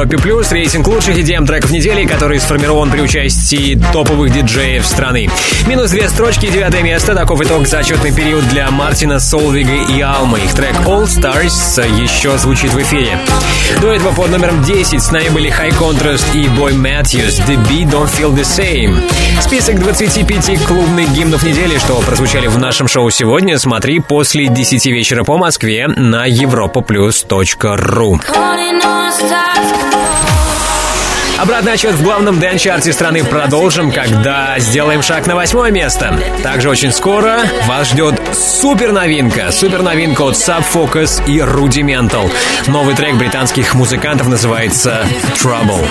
Европе 0.09 0.17
Плюс 0.17 0.51
рейтинг 0.51 0.87
лучших 0.87 1.17
EDM 1.17 1.45
треков 1.45 1.69
недели, 1.69 2.05
который 2.05 2.39
сформирован 2.39 2.89
при 2.89 3.01
участии 3.01 3.79
топовых 3.93 4.33
диджеев 4.33 4.83
страны. 4.83 5.29
Минус 5.67 5.91
две 5.91 6.09
строчки, 6.09 6.47
девятое 6.47 6.81
место. 6.81 7.13
Таков 7.13 7.41
итог 7.41 7.67
за 7.67 7.79
отчетный 7.79 8.11
период 8.11 8.47
для 8.49 8.71
Мартина, 8.71 9.19
Солвига 9.19 9.73
и 9.91 10.01
Алмы. 10.01 10.39
Их 10.39 10.53
трек 10.53 10.75
All 10.85 11.03
Stars 11.03 12.01
еще 12.01 12.37
звучит 12.39 12.73
в 12.73 12.81
эфире. 12.81 13.19
До 13.81 13.91
этого 13.91 14.11
под 14.13 14.31
номером 14.31 14.63
10 14.63 15.01
с 15.01 15.11
нами 15.11 15.29
были 15.29 15.51
High 15.51 15.77
Contrast 15.77 16.25
и 16.33 16.45
Boy 16.47 16.73
Matthews. 16.73 17.45
The 17.45 17.55
Beat 17.67 17.91
Don't 17.91 18.09
Feel 18.09 18.33
The 18.33 18.43
Same. 18.43 18.99
Список 19.41 19.79
25 19.79 20.65
клубных 20.65 21.13
гимнов 21.13 21.43
недели, 21.43 21.77
что 21.77 21.99
прозвучали 22.01 22.47
в 22.47 22.57
нашем 22.57 22.87
шоу 22.87 23.11
сегодня, 23.11 23.59
смотри 23.59 23.99
после 23.99 24.47
10 24.47 24.87
вечера 24.87 25.23
по 25.23 25.37
Москве 25.37 25.87
на 25.87 26.27
europaplus.ru. 26.27 28.19
Calling 28.25 28.81
all 28.83 29.11
stars. 29.11 29.98
Обратный 31.41 31.71
отчет 31.73 31.95
в 31.95 32.03
главном 32.03 32.37
дэн-чарте 32.37 32.91
страны 32.91 33.23
продолжим, 33.23 33.93
когда 33.93 34.59
сделаем 34.59 35.01
шаг 35.01 35.25
на 35.25 35.35
восьмое 35.35 35.71
место. 35.71 36.19
Также 36.43 36.69
очень 36.69 36.91
скоро 36.91 37.39
вас 37.65 37.91
ждет 37.91 38.21
супер 38.33 38.91
новинка. 38.91 39.49
Супер 39.53 39.81
новинка 39.81 40.23
от 40.23 40.35
Subfocus 40.35 41.25
и 41.27 41.39
Rudimental. 41.39 42.29
Новый 42.67 42.93
трек 42.93 43.15
британских 43.15 43.73
музыкантов 43.73 44.27
называется 44.27 45.05
Trouble. 45.41 45.87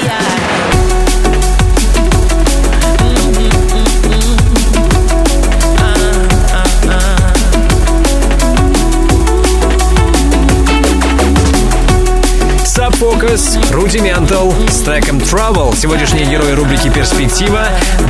Sub 13.18 13.32
Focus, 13.32 13.58
Rudimental 13.72 14.52
с 14.70 14.80
треком 14.82 15.18
Trouble. 15.18 15.76
Сегодняшние 15.76 16.24
герои 16.26 16.52
рубрики 16.52 16.88
«Перспектива». 16.88 17.66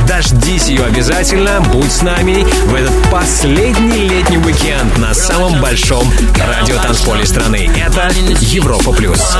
Дождись 0.07 0.67
ее 0.67 0.85
обязательно. 0.85 1.61
Будь 1.71 1.91
с 1.91 2.01
нами 2.01 2.45
в 2.65 2.75
этот 2.75 2.93
последний 3.09 4.07
летний 4.07 4.37
уикенд 4.37 4.97
на 4.97 5.13
самом 5.13 5.59
большом 5.61 6.11
радиотанцполе 6.37 7.25
страны. 7.25 7.69
Это 7.75 8.09
Европа 8.41 8.91
плюс. 8.91 9.35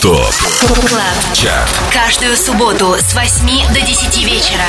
TOP 0.00 0.32
Club. 0.86 1.02
Chart 1.34 1.68
Каждую 1.92 2.36
субботу 2.36 2.96
с 2.96 3.14
8 3.14 3.74
до 3.74 3.80
10 3.80 4.24
вечера 4.24 4.62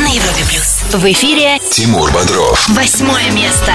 на 0.00 0.06
Европе 0.08 0.44
Плюс. 0.50 0.80
В 0.92 1.12
эфире 1.12 1.58
Тимур 1.70 2.10
Бодров 2.10 2.62
восьмое 2.68 3.30
место. 3.30 3.72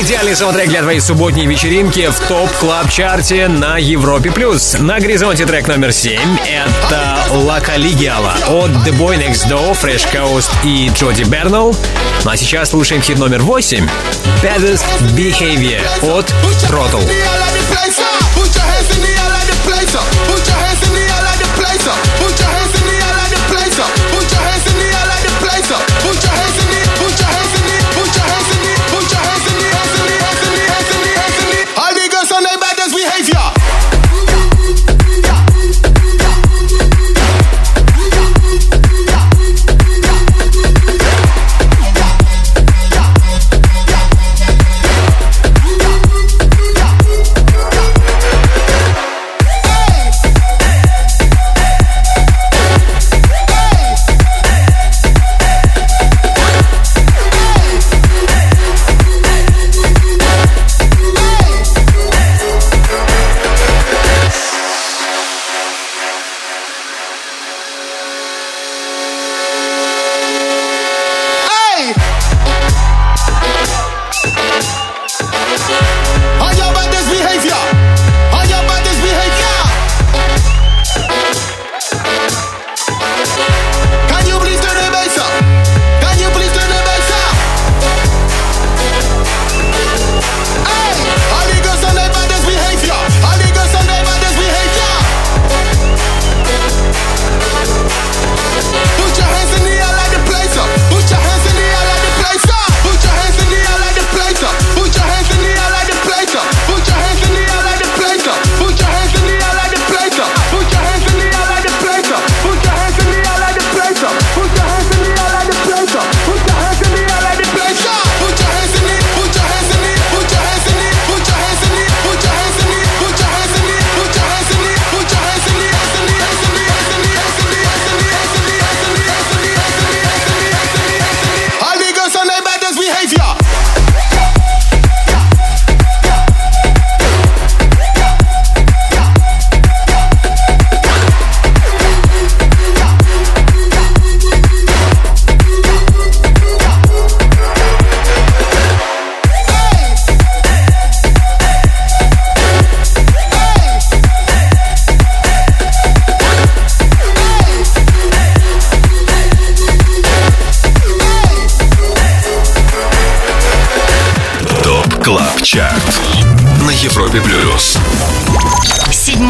Идеальный 0.00 0.36
саундтрек 0.36 0.68
для 0.68 0.82
твоей 0.82 1.00
субботней 1.00 1.46
вечеринки 1.46 2.08
в 2.08 2.20
топ 2.28 2.48
клаб 2.52 2.88
чарте 2.88 3.48
на 3.48 3.78
Европе 3.78 4.30
плюс. 4.30 4.76
На 4.78 5.00
горизонте 5.00 5.44
трек 5.44 5.66
номер 5.66 5.92
7 5.92 6.38
это 6.46 7.18
La 7.30 7.60
Caligula 7.60 8.34
от 8.48 8.70
The 8.86 8.96
Boy 8.96 9.18
Next 9.18 9.48
Door, 9.48 9.76
Fresh 9.80 10.12
Coast 10.12 10.50
и 10.62 10.88
Джоди 10.94 11.24
Бернелл. 11.24 11.74
Ну 12.24 12.30
а 12.30 12.36
сейчас 12.36 12.70
слушаем 12.70 13.02
хит 13.02 13.18
номер 13.18 13.42
8 13.42 13.88
Baddest 14.40 14.84
Behavior 15.16 15.82
от 16.02 16.32
Throttle. 16.62 17.02
Put 18.34 18.54
your 18.54 18.64
hands 18.64 18.96
in 18.96 19.02
the 19.02 19.08
air 19.08 19.28
like 19.28 19.46
the 19.46 19.56
place 19.68 19.94
up. 19.94 20.11
Put 20.28 20.42
your 20.46 20.58
hands 20.58 20.82
in 20.86 20.92
the 20.92 21.02
air 21.02 21.22
like 21.24 21.40
the 21.40 21.48
place 21.56 21.86
up. 21.88 21.98
Put 22.20 22.34
your 22.38 22.50
hands 22.52 22.72
in 22.76 22.84
the 22.86 22.96
air 22.96 23.14
like 23.16 23.32
the 23.32 23.40
place 23.50 23.78
up. 23.78 23.90
Put 24.12 24.26
your 24.30 24.42
hands 24.42 24.64
in 24.70 24.76
the 24.78 24.86
air 24.86 25.06
like 25.08 25.24
the 25.24 25.32
place. 25.40 25.52
Put 26.02 26.18
your 26.22 26.34
hands 26.36 26.56
in 26.60 26.66
the 26.68 26.91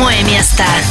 Moemia 0.02 0.40
Star. 0.40 0.82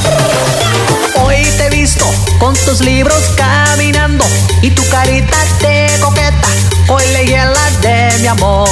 Hoy 1.22 1.36
te 1.58 1.66
he 1.66 1.70
visto 1.70 2.06
con 2.38 2.54
tus 2.64 2.80
libros 2.80 3.22
caminando 3.36 4.24
y 4.62 4.70
tu 4.70 4.82
carita 4.88 5.36
te 5.60 5.86
coqueta. 6.00 6.48
Hoy 6.88 7.02
leí 7.12 7.34
en 7.34 7.52
la 7.52 7.70
de 7.82 8.18
mi 8.20 8.26
amor. 8.28 8.68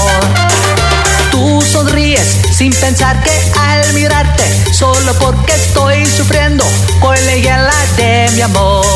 Tú 1.31 1.61
sonríes 1.61 2.41
sin 2.53 2.73
pensar 2.73 3.23
que 3.23 3.31
al 3.59 3.93
mirarte, 3.93 4.45
solo 4.73 5.13
porque 5.19 5.53
estoy 5.53 6.07
sufriendo, 6.07 6.65
hoy 7.03 7.19
leí 7.27 7.47
en 7.47 7.63
la 7.63 7.87
de 7.99 8.31
mi 8.35 8.41
amor. 8.41 8.87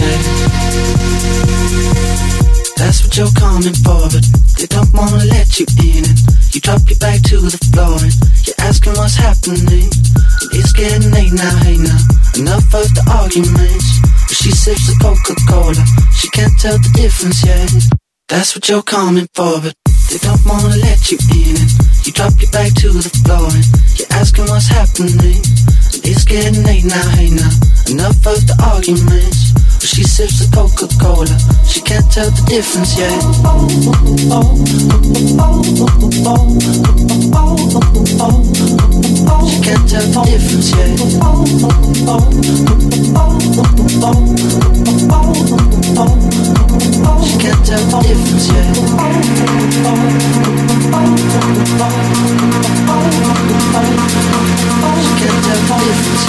Yet. 0.00 0.20
That's 2.80 3.04
what 3.04 3.12
you're 3.16 3.36
coming 3.36 3.76
for, 3.84 4.08
but 4.08 4.24
they 4.56 4.66
don't 4.66 4.88
wanna 4.96 5.24
let 5.28 5.60
you 5.60 5.66
in. 5.84 6.04
And 6.08 6.18
you 6.50 6.60
drop 6.60 6.80
your 6.88 6.98
back 6.98 7.20
to 7.28 7.36
the 7.44 7.60
floor 7.70 8.00
and 8.00 8.14
you're 8.48 8.60
asking 8.64 8.96
what's 8.96 9.16
happening. 9.16 9.84
And 9.84 10.48
it's 10.56 10.72
getting 10.72 11.12
late 11.12 11.32
now, 11.32 11.54
hey 11.62 11.76
now. 11.76 12.00
Enough 12.40 12.72
of 12.72 12.88
the 12.96 13.04
arguments. 13.20 14.00
But 14.26 14.36
she 14.36 14.50
sips 14.50 14.86
the 14.88 14.96
Coca-Cola. 14.96 15.84
She 16.16 16.28
can't 16.30 16.56
tell 16.58 16.78
the 16.78 16.90
difference 16.96 17.44
yet. 17.44 17.70
That's 18.28 18.54
what 18.56 18.68
you're 18.68 18.82
coming 18.82 19.28
for, 19.34 19.60
but 19.60 19.74
they 20.08 20.18
don't 20.18 20.40
wanna 20.46 20.76
let 20.80 21.10
you 21.10 21.18
in. 21.34 21.60
And 21.60 21.70
you 22.10 22.14
drop 22.14 22.32
your 22.42 22.50
back 22.50 22.74
to 22.74 22.90
the 22.90 23.06
floor 23.22 23.46
and 23.54 23.62
you're 23.94 24.10
asking 24.18 24.50
what's 24.50 24.66
happening. 24.66 25.38
And 25.94 26.02
it's 26.02 26.24
getting 26.24 26.64
late 26.64 26.84
now, 26.84 27.08
hey 27.14 27.30
now. 27.30 27.50
Enough 27.86 28.26
of 28.26 28.44
the 28.46 28.54
arguments. 28.66 29.54
She 29.86 30.02
sips 30.02 30.40
the 30.42 30.50
Coca-Cola. 30.50 31.38
She 31.66 31.80
can't 31.80 32.10
tell 32.10 32.30
the 32.30 32.42
difference 32.50 32.98
yet. 32.98 33.22
She 39.46 39.60
can't 39.62 39.88
tell 39.88 40.02
the 40.10 40.22
difference 40.26 40.74
yet. 40.74 40.98
She 46.80 46.88
can't 47.36 47.60
tell 47.66 47.76
the 47.76 48.00
difference 48.00 48.48
can't 55.20 55.44
tell 55.44 55.60
the 55.60 55.84
difference 55.84 56.24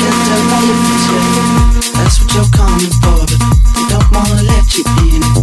can't 0.00 0.20
tell 0.24 0.42
the 0.48 0.64
difference. 0.64 1.92
That's 1.92 2.16
what 2.20 2.32
you're 2.32 2.50
coming 2.56 2.94
for, 3.04 3.20
but 3.20 3.36
they 3.74 3.84
don't 3.92 4.08
wanna 4.12 4.42
let 4.44 4.64
you 4.78 4.84
in. 5.12 5.33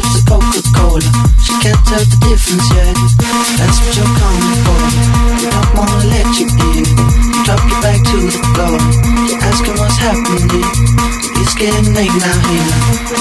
Sips 0.00 0.16
the 0.16 0.24
Coca-Cola. 0.30 1.00
She 1.40 1.52
can't 1.60 1.76
tell 1.84 2.00
the 2.00 2.16
difference 2.24 2.64
yet. 2.72 2.96
That's 3.60 3.78
what 3.84 3.92
you're 3.96 4.14
coming 4.16 4.56
for. 4.64 4.80
They 5.36 5.50
don't 5.52 5.72
wanna 5.76 6.08
let 6.08 6.26
you 6.40 6.48
in. 6.72 6.84
You 6.88 7.40
drop 7.44 7.60
your 7.68 7.80
back 7.84 8.00
to 8.00 8.16
the 8.16 8.40
floor. 8.56 8.80
You're 9.28 9.42
asking 9.44 9.76
what's 9.76 9.98
happening. 10.00 10.64
It's 11.40 11.54
getting 11.54 11.92
late 11.94 12.12
now, 12.16 12.40
now. 12.48 12.64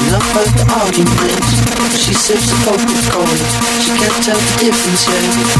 Enough 0.07 0.35
of 0.39 0.47
the 0.55 0.65
arguments. 0.79 1.51
She 1.99 2.13
sips 2.13 2.47
the 2.47 2.55
Coca-Cola. 2.63 3.35
She 3.83 3.91
can't 3.99 4.23
tell 4.23 4.39
the 4.39 4.53
difference 4.63 5.03
yet. 5.07 5.59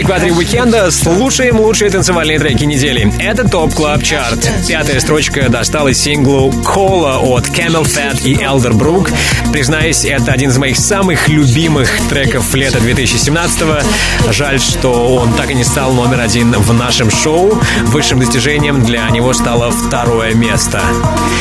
На 0.00 0.02
экваторе 0.02 0.32
уикенда 0.32 0.90
слушаем 0.90 1.60
лучшие 1.60 1.90
танцевальные 1.90 2.38
треки 2.38 2.64
недели. 2.64 3.12
Это 3.18 3.46
TOP 3.46 3.74
Club 3.74 4.02
Chart. 4.02 4.50
Пятая 4.66 4.98
строчка 4.98 5.50
досталась 5.50 6.00
синглу 6.00 6.50
«Cola» 6.64 7.18
от 7.18 7.48
CamelPhat 7.48 8.22
и 8.24 8.34
Elderbrook. 8.36 9.12
Признаюсь, 9.52 10.06
это 10.06 10.32
один 10.32 10.48
из 10.48 10.56
моих 10.56 10.78
самых 10.78 11.28
любимых 11.28 11.90
треков 12.08 12.54
лета 12.54 12.78
2017-го. 12.78 14.32
Жаль, 14.32 14.58
что 14.58 15.16
он 15.16 15.34
так 15.34 15.50
и 15.50 15.54
не 15.54 15.64
стал 15.64 15.92
номер 15.92 16.20
один 16.20 16.52
в 16.52 16.72
нашем 16.72 17.10
шоу. 17.10 17.60
Высшим 17.82 18.20
достижением 18.20 18.82
для 18.82 19.06
него 19.10 19.34
стало 19.34 19.70
второе 19.70 20.32
место. 20.32 20.80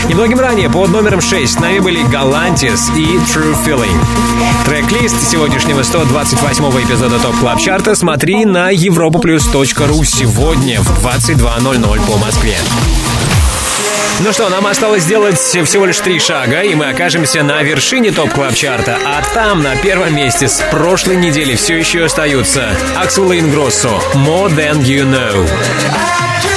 Немногим 0.10 0.40
ранее, 0.41 0.69
под 0.69 0.90
номером 0.90 1.22
6, 1.22 1.53
с 1.53 1.60
нами 1.60 1.80
были 1.80 2.03
Galantis 2.10 2.94
и 2.98 3.06
True 3.19 3.56
Feeling. 3.65 4.06
Трек-лист 4.65 5.30
сегодняшнего 5.30 5.80
128-го 5.80 6.81
эпизода 6.81 7.19
TOP 7.19 7.36
Club 7.38 7.60
Chart 7.60 7.90
а 7.90 7.95
смотри 7.95 8.48
на 8.49 8.73
europaplus.ru 8.73 10.03
сегодня 10.03 10.81
в 10.81 11.05
22.00 11.05 12.05
по 12.07 12.17
Москве. 12.17 12.55
Ну 14.21 14.34
что, 14.34 14.49
нам 14.49 14.65
осталось 14.65 15.03
сделать 15.03 15.38
всего 15.38 15.85
лишь 15.85 15.99
три 15.99 16.19
шага, 16.19 16.61
и 16.61 16.73
мы 16.73 16.89
окажемся 16.89 17.43
на 17.43 17.61
вершине 17.61 18.11
TOP 18.11 18.34
Club 18.34 18.53
Chart 18.53 18.90
а 18.90 18.98
А 19.05 19.21
там, 19.34 19.61
на 19.61 19.76
первом 19.77 20.15
месте 20.15 20.47
с 20.47 20.61
прошлой 20.71 21.15
недели, 21.15 21.55
все 21.55 21.77
еще 21.77 22.03
остаются 22.03 22.76
Axwell 22.98 23.31
Ingrosso 23.31 24.02
«More 24.15 24.49
Than 24.49 24.81
You 24.81 25.05
Know». 25.05 26.48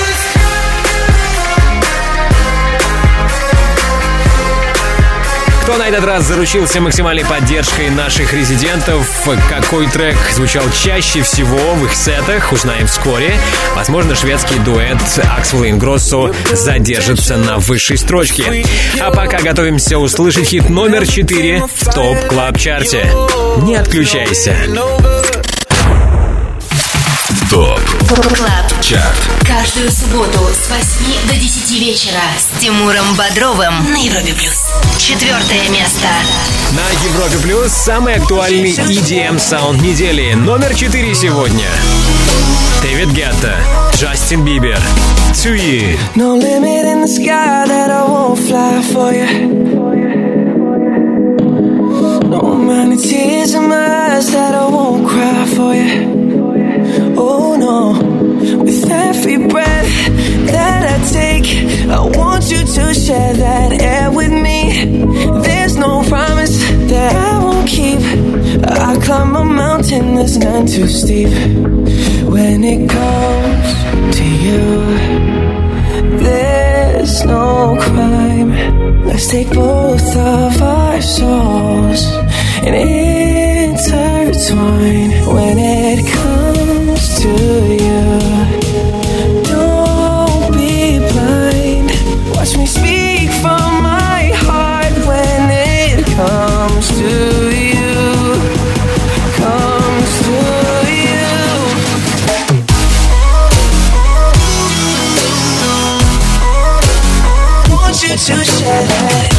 Кто 5.62 5.76
на 5.76 5.88
этот 5.88 6.04
раз 6.04 6.24
заручился 6.24 6.80
максимальной 6.80 7.24
поддержкой 7.24 7.88
наших 7.90 8.34
резидентов? 8.34 9.06
Какой 9.48 9.86
трек 9.86 10.16
звучал 10.32 10.64
чаще 10.72 11.22
всего 11.22 11.74
в 11.74 11.84
их 11.84 11.94
сетах? 11.94 12.52
Узнаем 12.52 12.88
вскоре. 12.88 13.38
Возможно, 13.76 14.16
шведский 14.16 14.58
дуэт 14.58 14.98
Axwell 15.36 15.62
и 15.62 15.70
Ingrosso 15.70 16.32
задержится 16.50 17.36
на 17.36 17.58
высшей 17.58 17.96
строчке. 17.96 18.64
А 19.00 19.12
пока 19.12 19.40
готовимся 19.40 19.98
услышать 19.98 20.48
хит 20.48 20.68
номер 20.68 21.06
4 21.06 21.62
в 21.72 21.94
TOP 21.94 22.18
Club 22.26 22.58
Chart 22.58 22.97
е. 22.97 23.12
Не 23.58 23.76
отключайся. 23.76 24.56
TOP 27.52 27.78
Club. 28.08 28.80
Chart. 28.80 29.28
Каждую 29.46 29.90
субботу 29.90 30.38
с 30.54 30.70
8 30.70 31.28
до 31.28 31.34
10 31.34 31.80
вечера 31.80 32.22
с 32.38 32.58
Тимуром 32.58 33.14
Бодровым 33.14 33.92
на 33.92 33.96
Европе 33.96 34.32
Плюс. 34.32 34.70
Четвертое 34.96 35.68
место. 35.68 36.08
На 36.72 36.88
Европе 37.10 37.36
Плюс 37.42 37.70
самый 37.70 38.14
актуальный 38.14 38.70
EDM 38.70 39.38
саунд 39.38 39.82
недели. 39.82 40.32
Номер 40.32 40.74
4 40.74 41.14
сегодня. 41.14 41.66
Дэвид 42.80 43.10
Гетта, 43.10 43.54
Джастин 43.96 44.46
Бибер, 44.46 44.80
Цуи. 45.34 45.98
No 46.16 46.34
limit 46.34 46.86
in 46.86 47.02
the 47.02 47.06
sky 47.06 47.66
that 47.66 47.90
I 47.90 48.02
won't 48.08 48.38
fly 48.38 48.80
for 48.80 49.12
you. 49.12 49.28
No 52.30 52.40
amount 52.54 52.94
of 52.94 53.02
tears 53.02 53.52
in 53.52 53.68
my 53.68 54.16
eyes 54.16 54.30
that 54.32 54.54
I 54.54 54.64
won't 54.70 55.06
cry 55.06 55.44
for 55.54 55.74
you. 55.74 56.21
With 57.72 58.90
every 58.90 59.48
breath 59.48 59.92
that 60.52 60.82
I 60.92 60.98
take, 61.10 61.46
I 61.88 62.00
want 62.18 62.50
you 62.50 62.58
to 62.58 62.92
share 62.92 63.32
that 63.32 63.80
air 63.80 64.10
with 64.10 64.30
me. 64.30 64.84
There's 65.40 65.76
no 65.78 66.02
promise 66.02 66.58
that 66.90 67.16
I 67.16 67.42
won't 67.42 67.66
keep. 67.66 68.00
I 68.62 69.00
climb 69.02 69.36
a 69.36 69.44
mountain 69.44 70.16
that's 70.16 70.36
none 70.36 70.66
too 70.66 70.86
steep. 70.86 71.30
When 72.28 72.62
it 72.62 72.90
comes 72.90 73.68
to 74.18 74.24
you, 74.46 74.64
there's 76.18 77.24
no 77.24 77.78
crime. 77.80 78.50
Let's 79.06 79.30
take 79.30 79.48
both 79.48 80.14
of 80.14 80.60
our 80.60 81.00
souls 81.00 82.02
and 82.64 82.76
intertwine 83.74 85.10
when 85.34 85.58
it 85.58 86.06
comes 86.06 87.20
to 87.20 87.28
you. 87.84 88.20
Don't 89.42 90.52
be 90.52 90.98
blind. 90.98 91.90
Watch 92.36 92.56
me 92.56 92.66
speak 92.66 93.30
from 93.42 93.82
my 93.82 94.30
heart 94.46 94.94
when 95.08 95.50
it 95.50 96.06
comes 96.14 96.88
to 97.00 97.50
you. 97.50 97.94
Comes 99.42 100.12
to 100.26 100.38
you. 101.02 101.26
Want 107.74 107.96
you 108.02 108.14
to 108.16 108.44
share? 108.44 109.31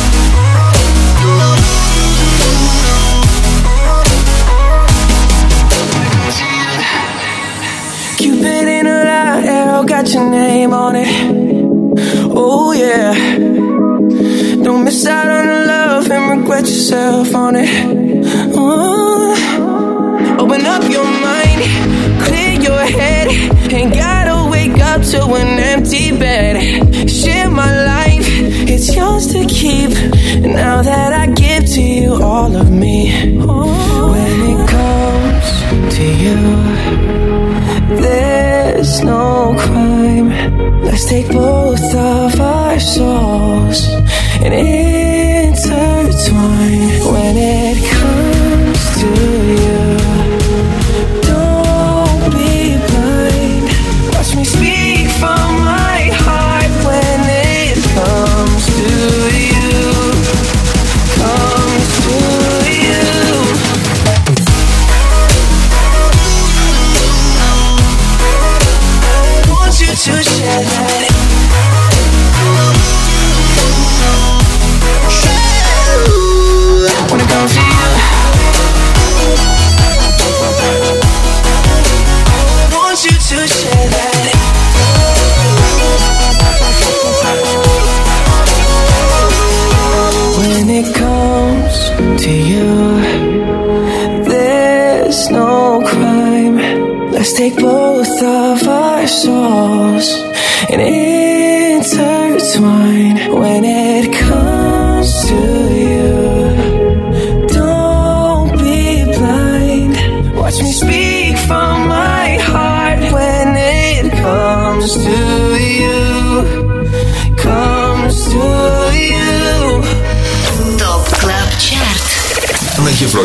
your 10.24 10.32
name 10.32 10.74
on 10.74 10.96
it. 10.96 11.08
Oh, 12.36 12.72
yeah. 12.72 13.14
Don't 14.64 14.84
miss 14.84 15.06
out 15.06 15.28
on 15.28 15.46
the 15.48 15.66
love 15.66 16.12
and 16.12 16.40
regret 16.40 16.66
yourself 16.66 17.36
on 17.36 17.56
it. 17.58 17.70
Ooh. 18.56 19.34
Open 20.40 20.66
up 20.66 20.84
your 20.90 21.06
mind, 21.06 21.62
clear 22.24 22.54
your 22.60 22.84
head. 22.98 23.28
Ain't 23.72 23.94
gotta 23.94 24.50
wake 24.50 24.80
up 24.80 25.02
to 25.12 25.20
an 25.34 25.60
empty 25.60 26.12
bed. 26.12 27.10
Share 27.10 27.50
my 27.50 27.72
life, 27.86 28.28
it's 28.70 28.96
yours 28.96 29.28
to 29.28 29.46
keep. 29.46 29.92
Now 30.42 30.82
that 30.82 31.14
I 31.14 31.28
give 31.28 31.66
to 31.76 31.82
you 31.82 32.22
all 32.22 32.56
of 32.56 32.70
me, 32.72 33.12
Ooh. 33.40 34.12
when 34.12 34.38
it 34.52 34.70
comes 34.70 35.48
to 35.96 36.06
you, 36.24 36.38
it's 38.86 39.02
no 39.02 39.56
crime. 39.58 40.28
Let's 40.82 41.06
take 41.06 41.30
both 41.30 41.96
of 41.96 42.38
our 42.42 42.78
souls 42.82 43.88
and. 44.44 44.54
It 44.54 45.23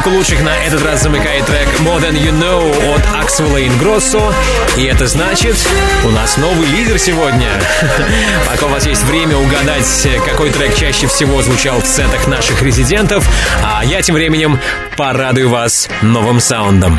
Тройку 0.00 0.16
лучших 0.16 0.42
на 0.42 0.56
этот 0.64 0.82
раз 0.82 1.02
замыкает 1.02 1.44
трек 1.44 1.68
More 1.80 2.00
Than 2.00 2.14
You 2.14 2.32
Know 2.32 2.94
от 2.94 3.02
Axwell 3.22 3.60
и 3.60 3.68
Ingrosso. 3.68 4.32
И 4.78 4.84
это 4.84 5.06
значит, 5.06 5.56
у 6.04 6.08
нас 6.10 6.38
новый 6.38 6.66
лидер 6.68 6.98
сегодня. 6.98 7.48
Пока 8.46 8.66
у 8.66 8.68
вас 8.70 8.86
есть 8.86 9.02
время 9.04 9.36
угадать, 9.36 10.08
какой 10.24 10.50
трек 10.50 10.74
чаще 10.74 11.06
всего 11.06 11.42
звучал 11.42 11.82
в 11.82 11.86
сетах 11.86 12.26
наших 12.28 12.62
резидентов, 12.62 13.28
а 13.62 13.84
я 13.84 14.00
тем 14.00 14.14
временем 14.14 14.58
порадую 14.96 15.50
вас 15.50 15.88
новым 16.00 16.40
саундом. 16.40 16.98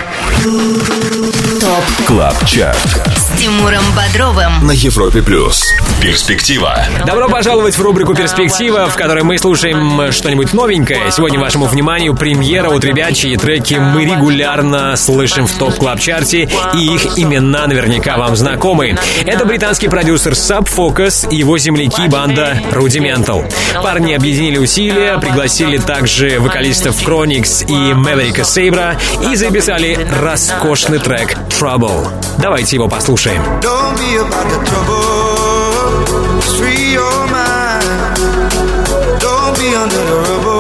Top 1.60 2.06
Club 2.06 2.46
Chart 2.46 3.02
с 3.32 3.40
Тимуром 3.40 3.84
Бодровым. 3.96 4.66
на 4.66 4.72
Европе 4.72 5.22
плюс. 5.22 5.74
Перспектива. 6.02 6.78
Добро 7.06 7.30
пожаловать 7.30 7.78
в 7.78 7.82
рубрику 7.82 8.16
«Перспектива», 8.16 8.88
в 8.90 8.96
которой 8.96 9.24
мы 9.24 9.38
слушаем 9.38 10.12
что-нибудь 10.12 10.54
новенькое. 10.54 11.12
Сегодня 11.12 11.40
вашему 11.40 11.66
вниманию 11.66 12.16
премьера 12.16 12.70
от 12.70 12.84
ребят, 12.84 13.14
чьи 13.14 13.38
треки 13.38 13.76
мы 13.76 14.06
регулярно 14.06 14.96
слышим 14.96 15.46
в 15.46 15.54
Top 15.54 15.76
Club 15.76 16.00
Chart 16.00 16.42
е 16.42 16.50
и 16.74 16.78
их 16.78 17.18
имена 17.18 17.68
наверняка 17.68 18.18
вам 18.18 18.36
знакомы. 18.36 18.98
Это 19.26 19.46
британский 19.46 19.88
продюсер 19.90 20.34
Sub 20.34 20.68
Focus 20.68 21.30
и 21.30 21.36
его 21.36 21.58
земляки 21.58 22.08
банда 22.08 22.58
Rudimental. 22.72 23.52
Парни 23.82 24.14
объединили 24.14 24.58
усилия, 24.58 25.18
пригласили 25.20 25.78
также 25.78 26.40
вокалистов 26.40 26.96
Chronix 27.08 27.66
и 27.68 27.94
Мэверика 27.94 28.44
Сейбра 28.44 28.98
и 29.32 29.36
записали 29.36 29.98
роскошный 30.22 31.00
трек 31.00 31.38
Trouble. 31.50 32.08
Давайте 32.40 32.76
его 32.76 32.88
послушаем. 32.88 33.31
Don't 33.62 33.98
be 33.98 34.18
about 34.18 34.48
the 34.52 34.60
trouble. 34.70 36.40
Just 36.42 36.58
free 36.58 36.94
your 36.94 37.28
mind. 37.32 38.18
Don't 39.22 39.58
be 39.58 39.74
under 39.74 40.04
the 40.10 40.18
rubble. 40.28 40.51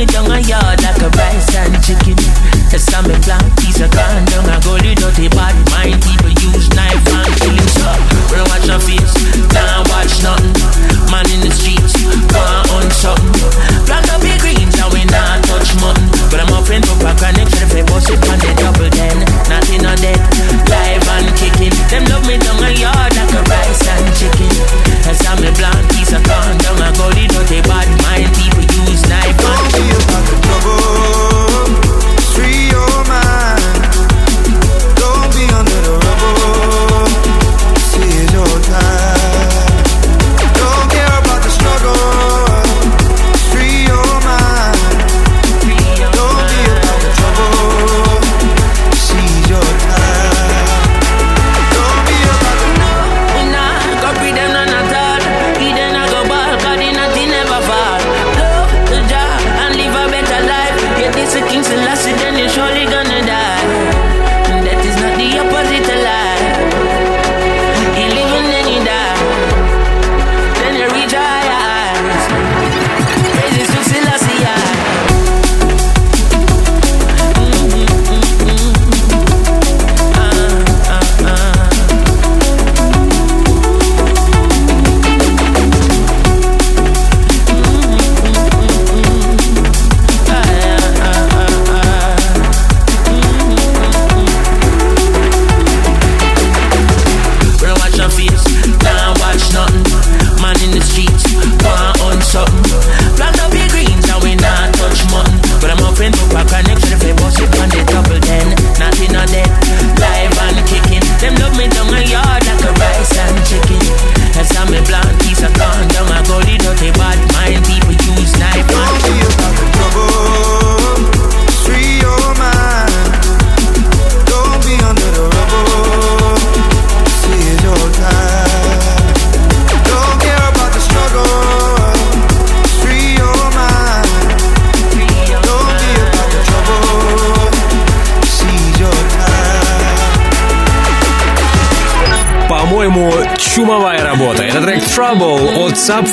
Me 0.00 0.06
down 0.06 0.29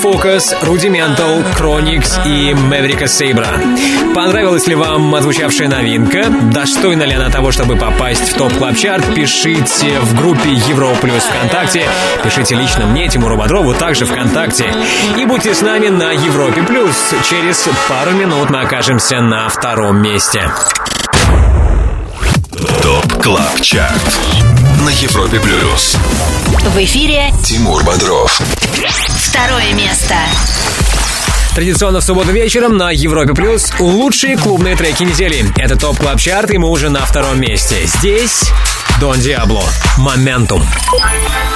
Focus, 0.02 0.54
Rudimental, 0.62 1.44
Chronixx 1.56 2.24
и 2.24 2.54
Maverick 2.54 3.08
а 3.08 3.14
Sabre 3.14 3.47
а. 3.47 3.60
Понравилась 4.14 4.66
ли 4.66 4.74
вам 4.74 5.14
отзвучавшая 5.14 5.68
новинка? 5.68 6.26
Достойна 6.52 7.02
ли 7.02 7.14
она 7.14 7.30
того, 7.30 7.50
чтобы 7.50 7.76
попасть 7.76 8.32
в 8.32 8.34
Top 8.34 8.52
Club 8.54 8.76
Chart 8.76 9.04
Пишите 9.14 9.98
в 10.00 10.16
группе 10.16 10.50
Европа 10.68 10.96
Плюс 11.02 11.22
ВКонтакте. 11.24 11.88
Пишите 12.22 12.54
лично 12.54 12.86
мне, 12.86 13.08
Тимуру 13.08 13.36
Бодрову, 13.36 13.74
также 13.74 14.06
ВКонтакте. 14.06 14.72
И 15.18 15.24
будьте 15.24 15.54
с 15.54 15.62
нами 15.62 15.88
на 15.88 16.12
Европе 16.12 16.62
Плюс. 16.62 17.14
Через 17.28 17.68
пару 17.88 18.12
минут 18.12 18.50
мы 18.50 18.60
окажемся 18.60 19.20
на 19.20 19.48
втором 19.48 20.00
месте. 20.00 20.48
Top 22.82 23.22
Club 23.22 23.60
Chart 23.60 24.18
на 24.84 24.90
Европе 24.90 25.40
плюс. 25.40 25.96
В 26.48 26.78
эфире 26.78 27.30
Тимур 27.44 27.84
Бодров. 27.84 28.40
второе 29.18 29.74
место. 29.74 30.14
Традиционно 31.54 32.00
в 32.00 32.04
субботу 32.04 32.30
вечером 32.30 32.78
на 32.78 32.90
Европе 32.90 33.34
Плюс 33.34 33.70
лучшие 33.78 34.38
клубные 34.38 34.74
треки 34.74 35.02
недели. 35.02 35.44
Это 35.58 35.76
Top 35.76 35.98
Club 35.98 36.18
Chart, 36.18 36.50
и 36.50 36.56
мы 36.56 36.70
уже 36.70 36.88
на 36.88 37.04
втором 37.04 37.38
месте. 37.38 37.84
Здесь 37.84 38.50
Don 38.98 39.20
Diablo. 39.20 39.62
Momentum. 39.98 40.62
Right 40.62 41.47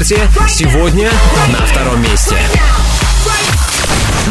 чарте 0.00 0.26
сегодня 0.48 1.10
на 1.48 1.66
втором 1.66 2.02
месте. 2.02 2.36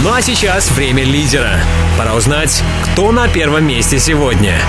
Ну 0.02 0.12
а 0.12 0.22
сейчас 0.22 0.72
время 0.72 1.04
лидера. 1.04 1.60
Пора 1.98 2.16
узнать, 2.16 2.64
кто 2.84 3.12
на 3.12 3.28
первом 3.28 3.66
месте 3.66 4.00
сегодня. 4.00 4.60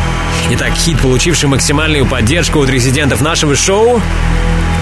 Итак, 0.50 0.74
хит, 0.74 1.00
получивший 1.00 1.48
максимальную 1.48 2.04
поддержку 2.06 2.60
от 2.62 2.68
резидентов 2.68 3.22
нашего 3.22 3.56
шоу 3.56 4.02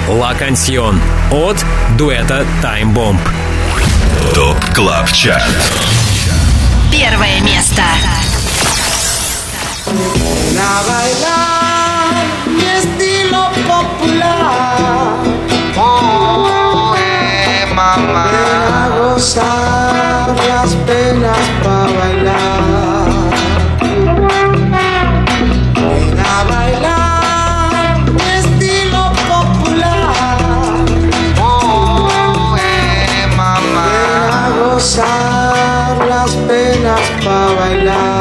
«Ла 0.09 0.35
Кансьон» 0.35 1.01
от 1.31 1.65
дуэта 1.97 2.45
«Тайм 2.63 2.93
Бомб». 2.93 3.21
ТОП 4.35 4.59
КЛАБ 4.75 5.13
ЧАРТ 5.13 5.43
Первое 6.91 7.41
место 7.43 7.83
Now 9.87 10.83
I 10.89 11.48
pasar 34.89 36.07
las 36.09 36.35
penas 36.49 37.01
para 37.23 37.53
bailar. 37.53 38.18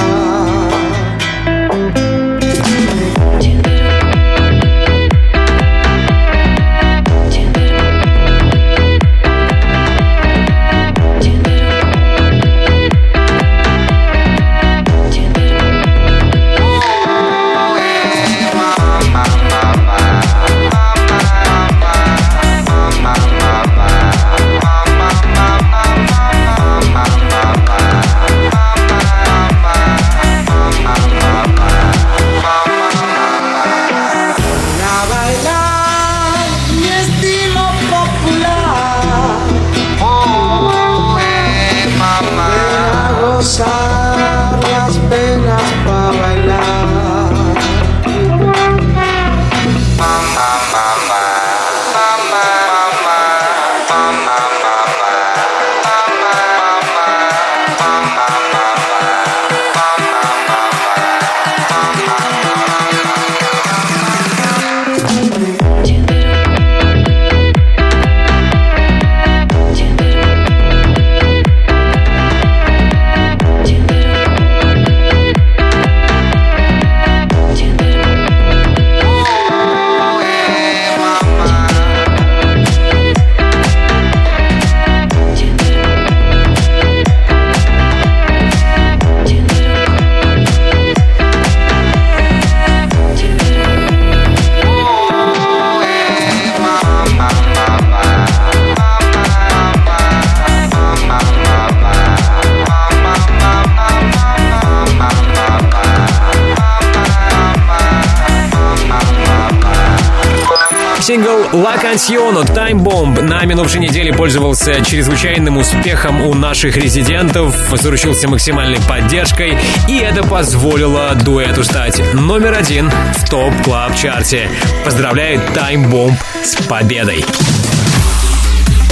«La 111.78 111.84
Canción» 111.84 112.36
от 112.38 112.50
Time 112.50 112.80
Bomb 112.80 113.22
на 113.22 113.46
минувшей 113.46 113.80
неделе 113.80 114.12
пользовался 114.12 114.84
чрезвычайным 114.84 115.58
успехом 115.58 116.22
у 116.26 116.34
наших 116.34 116.76
резидентов, 116.76 117.56
заручился 117.72 118.28
максимальной 118.28 118.80
поддержкой, 118.88 119.56
и 119.88 119.98
это 120.00 120.24
позволило 120.24 121.14
дуэту 121.14 121.64
стать 121.64 122.02
номер 122.14 122.56
один 122.58 122.90
в 122.90 123.30
Top 123.30 123.55
Club 123.55 123.90
Chart 123.90 124.32
е. 124.32 124.50
Поздравляю 124.86 125.40
Time 125.54 125.88
Bomb 125.92 126.16
с 126.44 126.56
победой! 126.68 127.24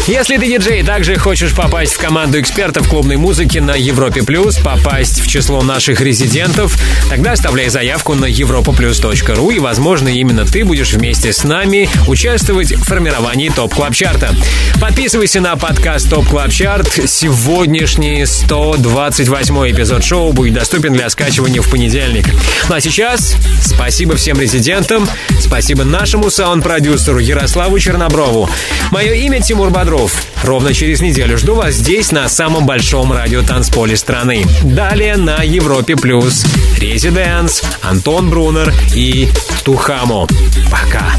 Если 0.08 0.38
ты 0.38 0.46
диджей 0.46 0.84
также 0.84 1.16
хочешь 1.16 1.56
попасть 1.56 1.94
в 1.94 1.98
команду 1.98 2.40
экспертов 2.40 2.88
клубной 2.88 3.16
музыки 3.16 3.58
на 3.58 3.72
Европе 3.72 4.22
Плюс, 4.22 4.56
попасть 4.60 5.20
в 5.20 5.28
число 5.28 5.64
наших 5.64 6.00
резидентов, 6.00 6.78
тогда 7.10 7.32
оставляй 7.32 7.70
заявку 7.70 8.14
на 8.14 8.26
europaplus.ru 8.26 9.56
и, 9.56 9.58
возможно, 9.58 10.08
именно 10.08 10.46
ты 10.46 10.64
будешь 10.64 10.94
вместе 10.94 11.34
с 11.34 11.44
нами 11.44 11.90
участвовать 12.08 12.72
в 12.72 12.84
формировании 12.84 13.50
Top 13.50 13.74
Club 13.74 13.96
Chart 13.96 14.24
а. 14.24 14.36
Подписывайся 14.80 15.42
на 15.42 15.56
подкаст 15.56 16.08
Top 16.08 16.28
Club 16.28 16.52
Chart. 16.52 16.88
Сегодняшний 17.08 18.28
128 18.28 19.72
эпизод 19.72 20.04
шоу 20.04 20.34
будет 20.34 20.54
доступен 20.54 20.94
для 20.94 21.10
скачивания 21.10 21.62
в 21.64 21.70
понедельник. 21.72 22.28
Ну 22.70 22.76
а 22.76 22.80
сейчас 22.80 23.36
спасибо 23.60 24.16
всем 24.18 24.40
резидентам, 24.40 25.10
спасибо 25.40 25.84
нашему 25.84 26.30
саунд-продюсеру 26.30 27.18
Ярославу 27.18 27.80
Черноброву. 27.80 28.48
Мое 28.92 29.14
имя 29.14 29.42
Тимур 29.42 29.72
Бодров. 29.72 29.95
Ровно 30.44 30.74
через 30.74 31.02
неделю 31.02 31.38
жду 31.38 31.56
вас 31.56 31.76
здесь, 31.76 32.12
на 32.12 32.28
самом 32.30 32.66
большом 32.66 33.12
радиотанцполе 33.12 33.96
страны. 33.96 34.46
Далее 34.64 35.16
на 35.16 35.42
Европе 35.42 35.96
Плюс. 35.96 36.46
Residance, 36.78 37.64
Антон 37.82 38.30
Брунер 38.30 38.74
и 38.94 39.30
Tujamo. 39.64 40.28
Пока. 40.70 41.14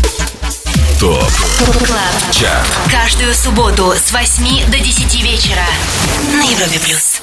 Top 1.01 1.31
Club. 1.79 2.33
Chart 2.33 2.67
Каждую 2.91 3.35
субботу 3.35 3.93
с 3.93 4.13
8 4.13 4.71
до 4.71 4.79
10 4.79 5.23
вечера 5.23 5.67
на 6.33 6.43
Европе 6.43 6.79
плюс. 6.79 7.16